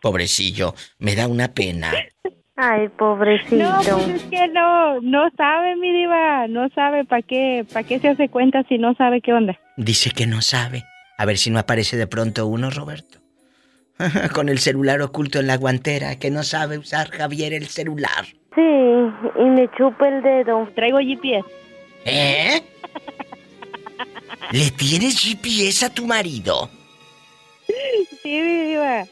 [0.01, 1.91] Pobrecillo, me da una pena.
[2.55, 3.57] Ay, pobrecito.
[3.57, 7.99] No, pues es que no, no sabe, mi diva, no sabe para qué, para qué
[7.99, 9.59] se hace cuenta si no sabe qué onda.
[9.77, 10.83] Dice que no sabe.
[11.19, 13.19] A ver si no aparece de pronto uno, Roberto.
[14.33, 18.25] Con el celular oculto en la guantera, que no sabe usar Javier el celular.
[18.55, 20.67] Sí, y me chupa el dedo.
[20.73, 21.66] Traigo GPS.
[22.07, 22.63] ¿Eh?
[24.51, 26.69] ¿Le tienes GPS a tu marido?
[27.67, 27.73] Sí,
[28.23, 29.05] mi diva.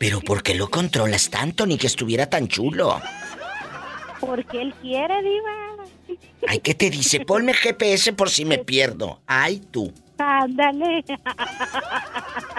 [0.00, 1.66] Pero ¿por qué lo controlas tanto?
[1.66, 3.00] Ni que estuviera tan chulo.
[4.20, 6.18] Porque él quiere, diva.
[6.48, 7.20] Ay, ¿qué te dice?
[7.20, 9.20] Ponme GPS por si me pierdo.
[9.26, 9.92] Ay, tú.
[10.16, 11.04] Ándale.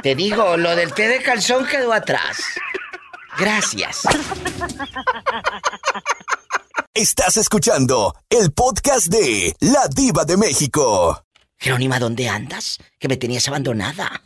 [0.04, 2.38] Te digo, lo del té de calzón quedó atrás.
[3.40, 4.04] Gracias.
[6.94, 11.24] Estás escuchando el podcast de La Diva de México.
[11.58, 12.78] Jerónima, ¿dónde andas?
[13.00, 14.24] Que me tenías abandonada.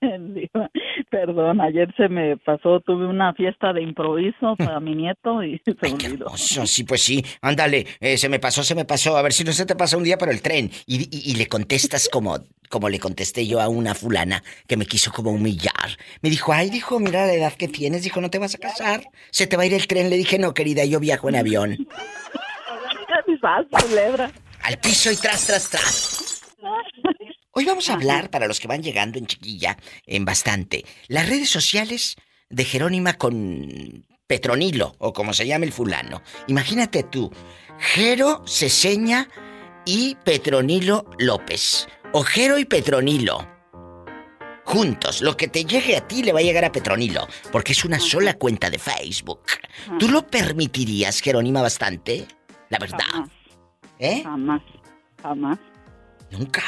[0.00, 0.70] Diva,
[1.14, 5.72] Perdón, ayer se me pasó, tuve una fiesta de improviso para mi nieto y se
[5.80, 6.36] me olvidó.
[6.36, 7.24] Sí, pues sí.
[7.40, 9.16] Ándale, eh, se me pasó, se me pasó.
[9.16, 10.72] A ver si no se te pasa un día por el tren.
[10.86, 14.86] Y, y- y le contestas como, como le contesté yo a una fulana que me
[14.86, 15.72] quiso como humillar.
[16.20, 18.02] Me dijo, ay, dijo, mira la edad que tienes.
[18.02, 19.04] Dijo, no te vas a casar.
[19.30, 20.10] Se te va a ir el tren.
[20.10, 21.86] Le dije, no, querida, yo viajo en avión.
[24.62, 26.42] Al piso y tras, tras, tras.
[27.56, 29.76] Hoy vamos a hablar, para los que van llegando en chiquilla,
[30.06, 32.16] en bastante, las redes sociales
[32.50, 36.20] de Jerónima con Petronilo, o como se llama el fulano.
[36.48, 37.30] Imagínate tú,
[37.78, 39.28] Jero Ceseña
[39.84, 41.86] y Petronilo López.
[42.12, 43.48] O Jero y Petronilo.
[44.64, 45.20] juntos.
[45.20, 48.00] Lo que te llegue a ti le va a llegar a Petronilo, porque es una
[48.00, 49.42] sola cuenta de Facebook.
[50.00, 52.26] ¿Tú lo permitirías, Jerónima, bastante?
[52.70, 52.98] La verdad.
[53.06, 53.30] Jamás.
[54.00, 54.22] ¿Eh?
[54.24, 54.62] Jamás,
[55.22, 55.58] jamás.
[56.30, 56.62] Nunca.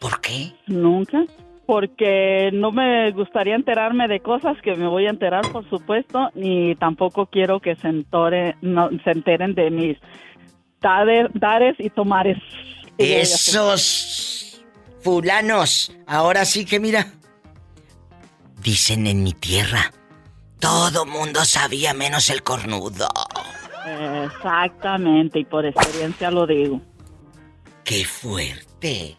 [0.00, 0.52] ¿Por qué?
[0.66, 1.24] Nunca.
[1.66, 6.76] Porque no me gustaría enterarme de cosas que me voy a enterar, por supuesto, ni
[6.76, 9.98] tampoco quiero que se, entore- no, se enteren de mis
[10.80, 12.38] dare- dares y tomares.
[12.98, 14.62] Esos
[15.00, 15.92] fulanos.
[16.06, 17.08] Ahora sí que mira.
[18.62, 19.92] Dicen en mi tierra.
[20.60, 23.08] Todo mundo sabía menos el cornudo.
[24.24, 26.80] Exactamente, y por experiencia lo digo.
[27.84, 29.16] ¡Qué fuerte!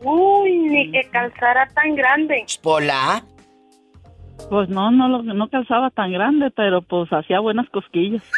[0.00, 2.44] Uy, ni que calzara tan grande.
[2.62, 3.24] ¿Pola?
[4.48, 8.22] Pues no, no, lo- no calzaba tan grande, pero pues hacía buenas cosquillas.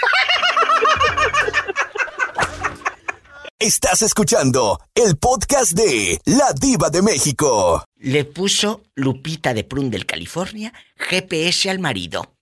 [3.58, 7.84] Estás escuchando el podcast de La Diva de México.
[7.96, 12.32] Le puso Lupita de Prundel, California, GPS al marido.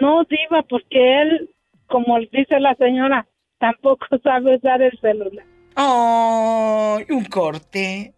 [0.00, 1.50] No, Diva, porque él,
[1.86, 3.28] como dice la señora,
[3.58, 5.46] tampoco sabe usar el celular.
[5.76, 6.98] ¡Oh!
[7.08, 8.12] Un corte.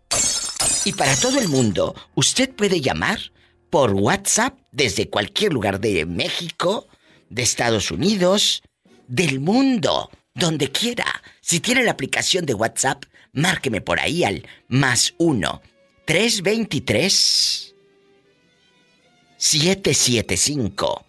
[0.84, 3.18] Y para todo el mundo, usted puede llamar
[3.68, 6.88] por WhatsApp desde cualquier lugar de México,
[7.28, 8.62] de Estados Unidos,
[9.06, 11.04] del mundo, donde quiera.
[11.42, 15.60] Si tiene la aplicación de WhatsApp, márqueme por ahí al más 1
[16.06, 17.74] 323
[19.36, 21.04] 775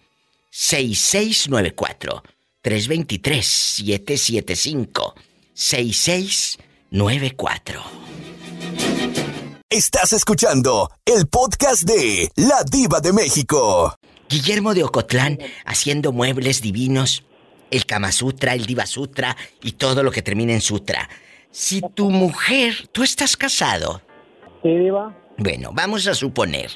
[0.50, 2.22] 6694
[2.60, 5.14] 323 775
[5.54, 8.11] 6694
[9.72, 13.96] Estás escuchando el podcast de La Diva de México.
[14.28, 17.24] Guillermo de Ocotlán haciendo muebles divinos,
[17.70, 21.08] el Kama Sutra, el Diva Sutra y todo lo que termina en Sutra.
[21.50, 24.02] Si tu mujer, tú estás casado.
[24.62, 25.16] Sí, Diva.
[25.38, 26.70] Bueno, vamos a suponer,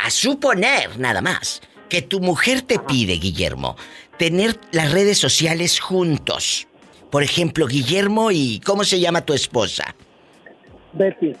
[0.00, 3.74] a suponer nada más, que tu mujer te pide, Guillermo,
[4.16, 6.68] tener las redes sociales juntos.
[7.10, 9.96] Por ejemplo, Guillermo y ¿cómo se llama tu esposa?
[10.92, 11.34] Betty.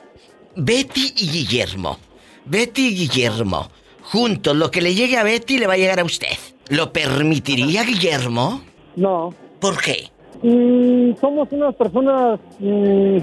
[0.60, 1.98] Betty y Guillermo.
[2.44, 3.68] Betty y Guillermo.
[4.02, 6.36] Juntos, lo que le llegue a Betty le va a llegar a usted.
[6.68, 8.62] ¿Lo permitiría Guillermo?
[8.96, 9.32] No.
[9.60, 10.10] ¿Por qué?
[10.42, 13.18] Mm, somos unas personas mm,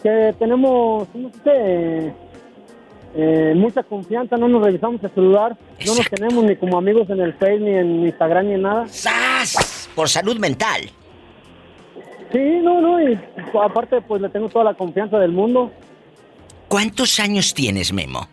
[0.00, 2.14] que tenemos, ¿cómo se dice?
[3.16, 7.20] Eh, mucha confianza, no nos revisamos el celular, no nos tenemos ni como amigos en
[7.20, 8.86] el Face, ni en Instagram, ni en nada.
[8.86, 9.90] ¡Sas!
[9.96, 10.82] Por salud mental.
[12.30, 13.18] Sí, no, no, y
[13.60, 15.72] aparte pues le tengo toda la confianza del mundo.
[16.70, 18.28] ¿Cuántos años tienes, Memo?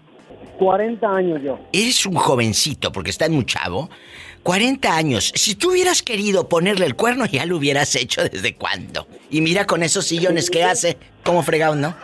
[0.59, 1.57] 40 años yo.
[1.73, 3.89] Eres un jovencito porque estás muy chavo.
[4.43, 5.31] 40 años.
[5.33, 9.07] Si tú hubieras querido ponerle el cuerno, ya lo hubieras hecho desde cuándo.
[9.31, 11.95] Y mira con esos sillones que hace, como fregado, ¿no?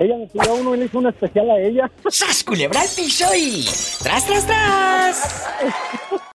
[0.00, 1.90] Ella me pidió uno y le hizo una especial a ella.
[2.08, 3.66] ¡Sas, culebra al piso y...
[4.02, 5.46] ¡Tras, tras, tras!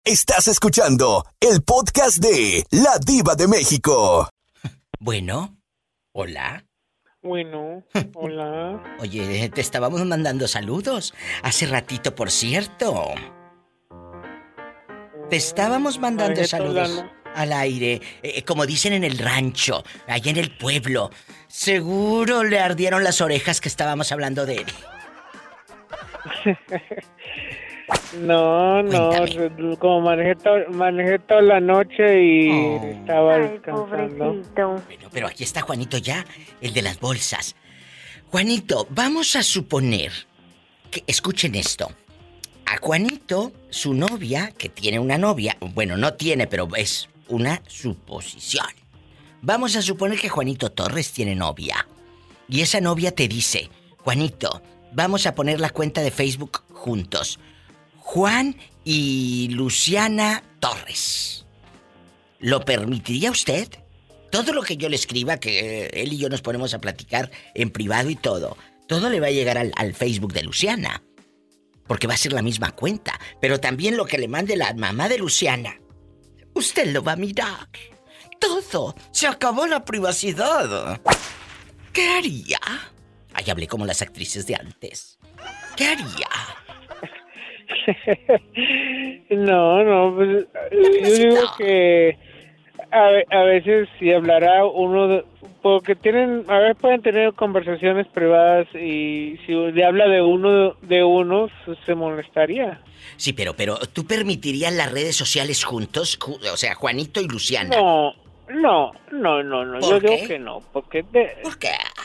[0.06, 4.30] Estás escuchando el podcast de La Diva de México.
[5.00, 5.58] Bueno,
[6.14, 6.67] hola.
[7.22, 7.84] Bueno,
[8.16, 8.82] hola.
[9.00, 11.14] Oye, te estábamos mandando saludos.
[11.44, 13.14] Hace ratito, por cierto.
[15.30, 17.04] Te estábamos mandando saludos
[17.36, 18.02] al aire.
[18.24, 21.10] eh, como dicen en el rancho, allá en el pueblo.
[21.48, 24.66] Seguro le ardieron las orejas que estábamos hablando de él.
[28.20, 29.12] No, no,
[29.80, 32.50] como manejé, to- manejé toda la noche y
[33.00, 34.34] estaba descansando.
[34.86, 36.26] Bueno, pero aquí está Juanito ya,
[36.62, 37.56] el de las bolsas.
[38.30, 40.12] Juanito, vamos a suponer
[40.92, 41.90] que, escuchen esto.
[42.66, 48.68] A Juanito, su novia, que tiene una novia, bueno, no tiene, pero es una suposición.
[49.42, 51.88] Vamos a suponer que Juanito Torres tiene novia.
[52.50, 54.62] Y esa novia te dice, Juanito,
[54.92, 57.40] vamos a poner la cuenta de Facebook juntos.
[58.18, 61.46] Juan y Luciana Torres.
[62.40, 63.70] ¿Lo permitiría usted?
[64.32, 67.30] Todo lo que yo le escriba, que eh, él y yo nos ponemos a platicar
[67.54, 68.58] en privado y todo,
[68.88, 71.04] todo le va a llegar al, Facebook de Luciana.
[71.86, 73.20] Porque va a ser la misma cuenta.
[73.40, 75.80] Pero también lo que le mande la mamá de Luciana.
[76.56, 77.70] Usted lo va a mirar.
[78.40, 78.96] Todo.
[79.12, 81.00] Se acabó la privacidad.
[81.94, 82.58] ¿Qué haría?
[83.32, 85.20] Ay, hablé como las actrices de antes.
[85.76, 86.30] ¿Qué haría?
[89.30, 92.18] No, no, pues yo digo que
[92.92, 95.26] a, a veces si hablará uno, de-
[95.62, 101.04] porque tienen, a veces pueden tener conversaciones privadas y si le habla de uno de
[101.04, 101.52] unos
[101.86, 102.80] se molestaría.
[103.18, 106.18] Sí, pero, pero, ¿tú permitirías las redes sociales juntos?
[106.20, 107.76] Ju- O sea, Juanito y Luciana.
[107.76, 108.14] No,
[108.50, 110.16] no, no, no, no, ¿Por yo qué?
[110.16, 111.36] digo que no, porque de,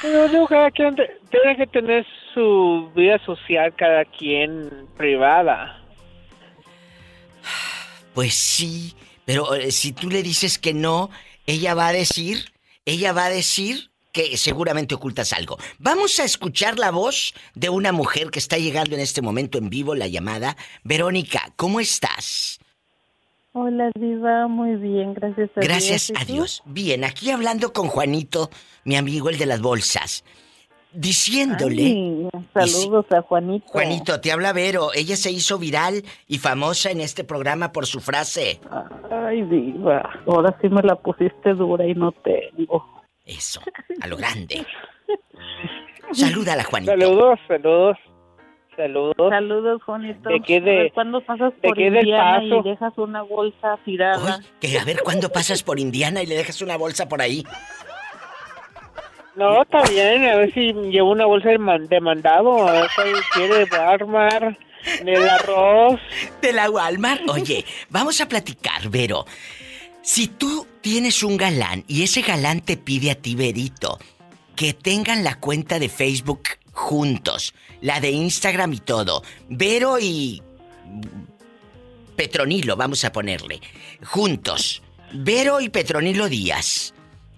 [0.02, 5.78] yo digo que cada quien tiene que tener su vida social cada quien privada.
[8.14, 8.94] Pues sí,
[9.24, 11.10] pero eh, si tú le dices que no,
[11.46, 12.52] ella va a decir,
[12.84, 15.58] ella va a decir que seguramente ocultas algo.
[15.78, 19.70] Vamos a escuchar la voz de una mujer que está llegando en este momento en
[19.70, 20.56] vivo, la llamada.
[20.84, 22.60] Verónica, ¿cómo estás?
[23.54, 25.68] Hola, Diva, muy bien, gracias a Dios.
[25.68, 26.24] Gracias ¿Y a?
[26.24, 26.62] Dios.
[26.64, 28.48] Bien, aquí hablando con Juanito,
[28.84, 30.24] mi amigo el de las bolsas,
[30.94, 31.82] diciéndole...
[31.82, 33.66] Ay, saludos a Juanito.
[33.68, 34.88] Juanito, te habla Vero.
[34.94, 38.58] Ella se hizo viral y famosa en este programa por su frase.
[39.10, 42.86] Ay, Diva, ahora sí me la pusiste dura y no tengo.
[43.26, 43.60] Eso,
[44.00, 44.64] a lo grande.
[46.12, 46.92] Salúdala, Juanito.
[46.92, 47.98] Saludos, saludos,
[48.76, 49.14] saludos.
[49.30, 50.28] Saludos, Juanito.
[50.28, 52.60] ¿De qué de- ¿Cuándo pasas de por del Indiana Paso?
[52.60, 54.40] y dejas una bolsa tirada?
[54.60, 57.44] Que a ver cuándo pasas por Indiana y le dejas una bolsa por ahí.
[59.34, 62.90] No, está bien, a ver si llevo una bolsa de, man- de mandado, a ver
[62.90, 64.58] si quiere Walmart,
[65.04, 65.98] del arroz.
[66.42, 67.22] ¿De la Walmart?
[67.30, 69.24] Oye, vamos a platicar, Vero.
[70.02, 73.98] Si tú tienes un galán y ese galán te pide a ti, Verito,
[74.54, 76.42] que tengan la cuenta de Facebook
[76.72, 80.42] juntos, la de Instagram y todo, Vero y
[82.16, 83.60] Petronilo, vamos a ponerle,
[84.04, 84.82] juntos,
[85.12, 86.94] Vero y Petronilo Díaz.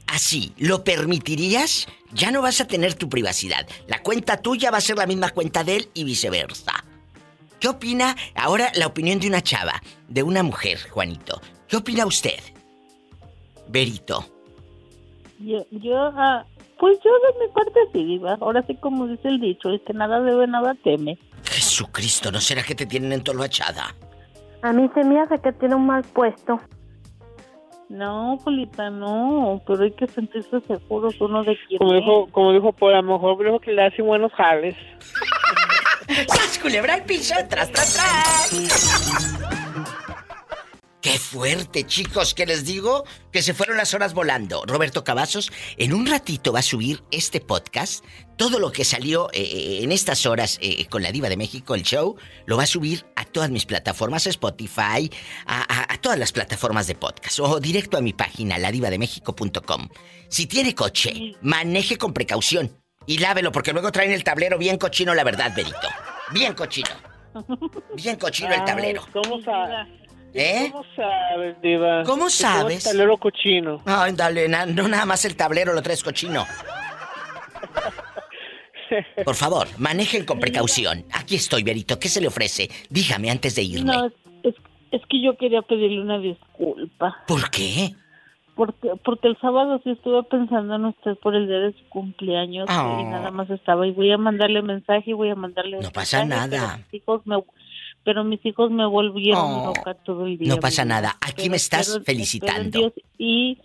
[0.06, 1.88] Así, ¿lo permitirías?
[2.12, 3.66] Ya no vas a tener tu privacidad.
[3.88, 6.84] La cuenta tuya va a ser la misma cuenta de él y viceversa.
[7.58, 11.40] ¿Qué opina ahora la opinión de una chava, de una mujer, Juanito?
[11.66, 12.38] ¿Qué opina usted?
[13.68, 14.28] Verito.
[15.38, 16.46] Yo, yo ah,
[16.78, 18.36] pues yo de mi parte sí, Diva.
[18.40, 21.18] Ahora sí, como dice el dicho, el que nada debe, nada teme.
[21.44, 23.94] Jesucristo, ¿no será que te tienen entoloachada?
[24.62, 26.60] A mí se me hace que tiene un mal puesto.
[27.90, 32.00] No, Polita, no, pero hay que sentirse seguros uno de quién Como es.
[32.00, 34.74] dijo, como dijo, por a lo mejor creo que le hacen buenos jales.
[36.28, 37.34] ¡Sas, culebra al piso!
[37.48, 39.63] ¡Tras, tras, tras!
[41.04, 42.32] ¡Qué fuerte, chicos!
[42.32, 43.04] ¿Qué les digo?
[43.30, 44.64] Que se fueron las horas volando.
[44.66, 48.02] Roberto Cavazos, en un ratito va a subir este podcast.
[48.38, 51.82] Todo lo que salió eh, en estas horas eh, con la Diva de México, el
[51.82, 52.16] show,
[52.46, 55.10] lo va a subir a todas mis plataformas, a Spotify,
[55.44, 57.38] a, a- a todas las plataformas de podcast.
[57.38, 59.88] O directo a mi página, ladivademexico.com.
[60.30, 62.80] Si tiene coche, maneje con precaución.
[63.06, 65.76] Y lávelo, porque luego traen el tablero bien cochino, la verdad, Berito.
[66.32, 66.88] Bien cochino.
[67.94, 69.02] Bien cochino el tablero.
[69.04, 69.88] Ay, ¿Cómo sabes?
[70.34, 70.68] ¿Eh?
[70.72, 72.02] ¿Cómo sabes, Diva?
[72.04, 72.84] ¿Cómo sabes?
[72.86, 73.80] el talero cochino.
[73.86, 76.44] Ay, dale, na- no nada más el tablero lo traes cochino.
[79.24, 81.04] Por favor, manejen con precaución.
[81.12, 81.98] Aquí estoy, Berito.
[81.98, 82.68] ¿Qué se le ofrece?
[82.90, 83.92] Dígame antes de irme.
[83.92, 87.16] No, es, que yo quería pedirle una disculpa.
[87.26, 87.94] ¿Por qué?
[88.54, 92.66] Porque, porque el sábado sí estuve pensando en usted por el día de su cumpleaños
[92.68, 92.98] Ah.
[93.00, 96.24] y nada más estaba y voy a mandarle mensaje y voy a mandarle No pasa
[96.24, 96.66] mensaje, nada.
[96.74, 97.36] Pero mis hijos me,
[98.04, 99.66] pero mis hijos me volvieron Oh.
[99.74, 100.48] loca todo el día.
[100.48, 101.16] No pasa nada.
[101.20, 102.78] Aquí Pero me estás espero- felicitando.
[102.78, 103.58] Dios y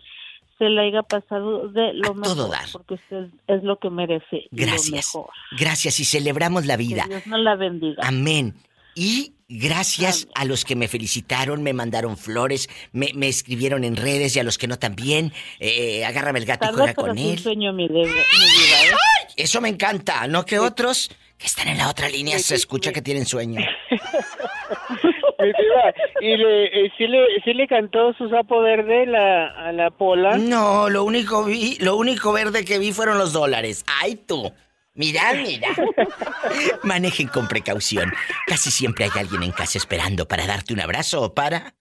[0.57, 2.36] se le haya pasado de lo mejor.
[2.36, 2.66] todo dar.
[2.72, 4.48] Porque usted es lo que merece.
[4.52, 4.91] lo Gracias.
[5.16, 5.30] mejor.
[5.57, 7.03] Gracias y celebramos la vida.
[7.03, 8.02] Que Dios nos la bendiga.
[8.06, 8.56] Amén.
[8.95, 14.36] Y gracias a los que me felicitaron, me mandaron flores, me, me escribieron en redes
[14.36, 15.32] y a los que no también.
[15.60, 17.40] Eh, agárrame el gato y juega con él.
[17.40, 19.34] sueño mi, de- mi vida, ¿eh?
[19.38, 21.10] Eso me encanta, no que otros
[21.40, 23.61] que están en la otra línea se escucha que tienen sueño.
[26.22, 30.38] ¿y le, eh, sí, le, sí le cantó su sapo verde la, a la pola?
[30.38, 33.86] No, lo único vi, lo único verde que vi fueron los dólares.
[34.02, 34.52] ¡Ay, tú!
[34.95, 35.70] Mira, mira.
[36.84, 38.11] Manejen con precaución.
[38.45, 41.74] Casi siempre hay alguien en casa esperando para darte un abrazo o para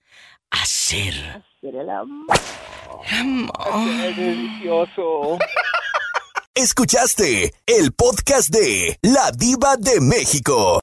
[0.51, 1.15] hacer.
[1.63, 2.39] el amor.
[3.11, 4.15] Amor.
[4.15, 5.39] delicioso.
[6.59, 10.77] Escuchaste el podcast de La Diva de México.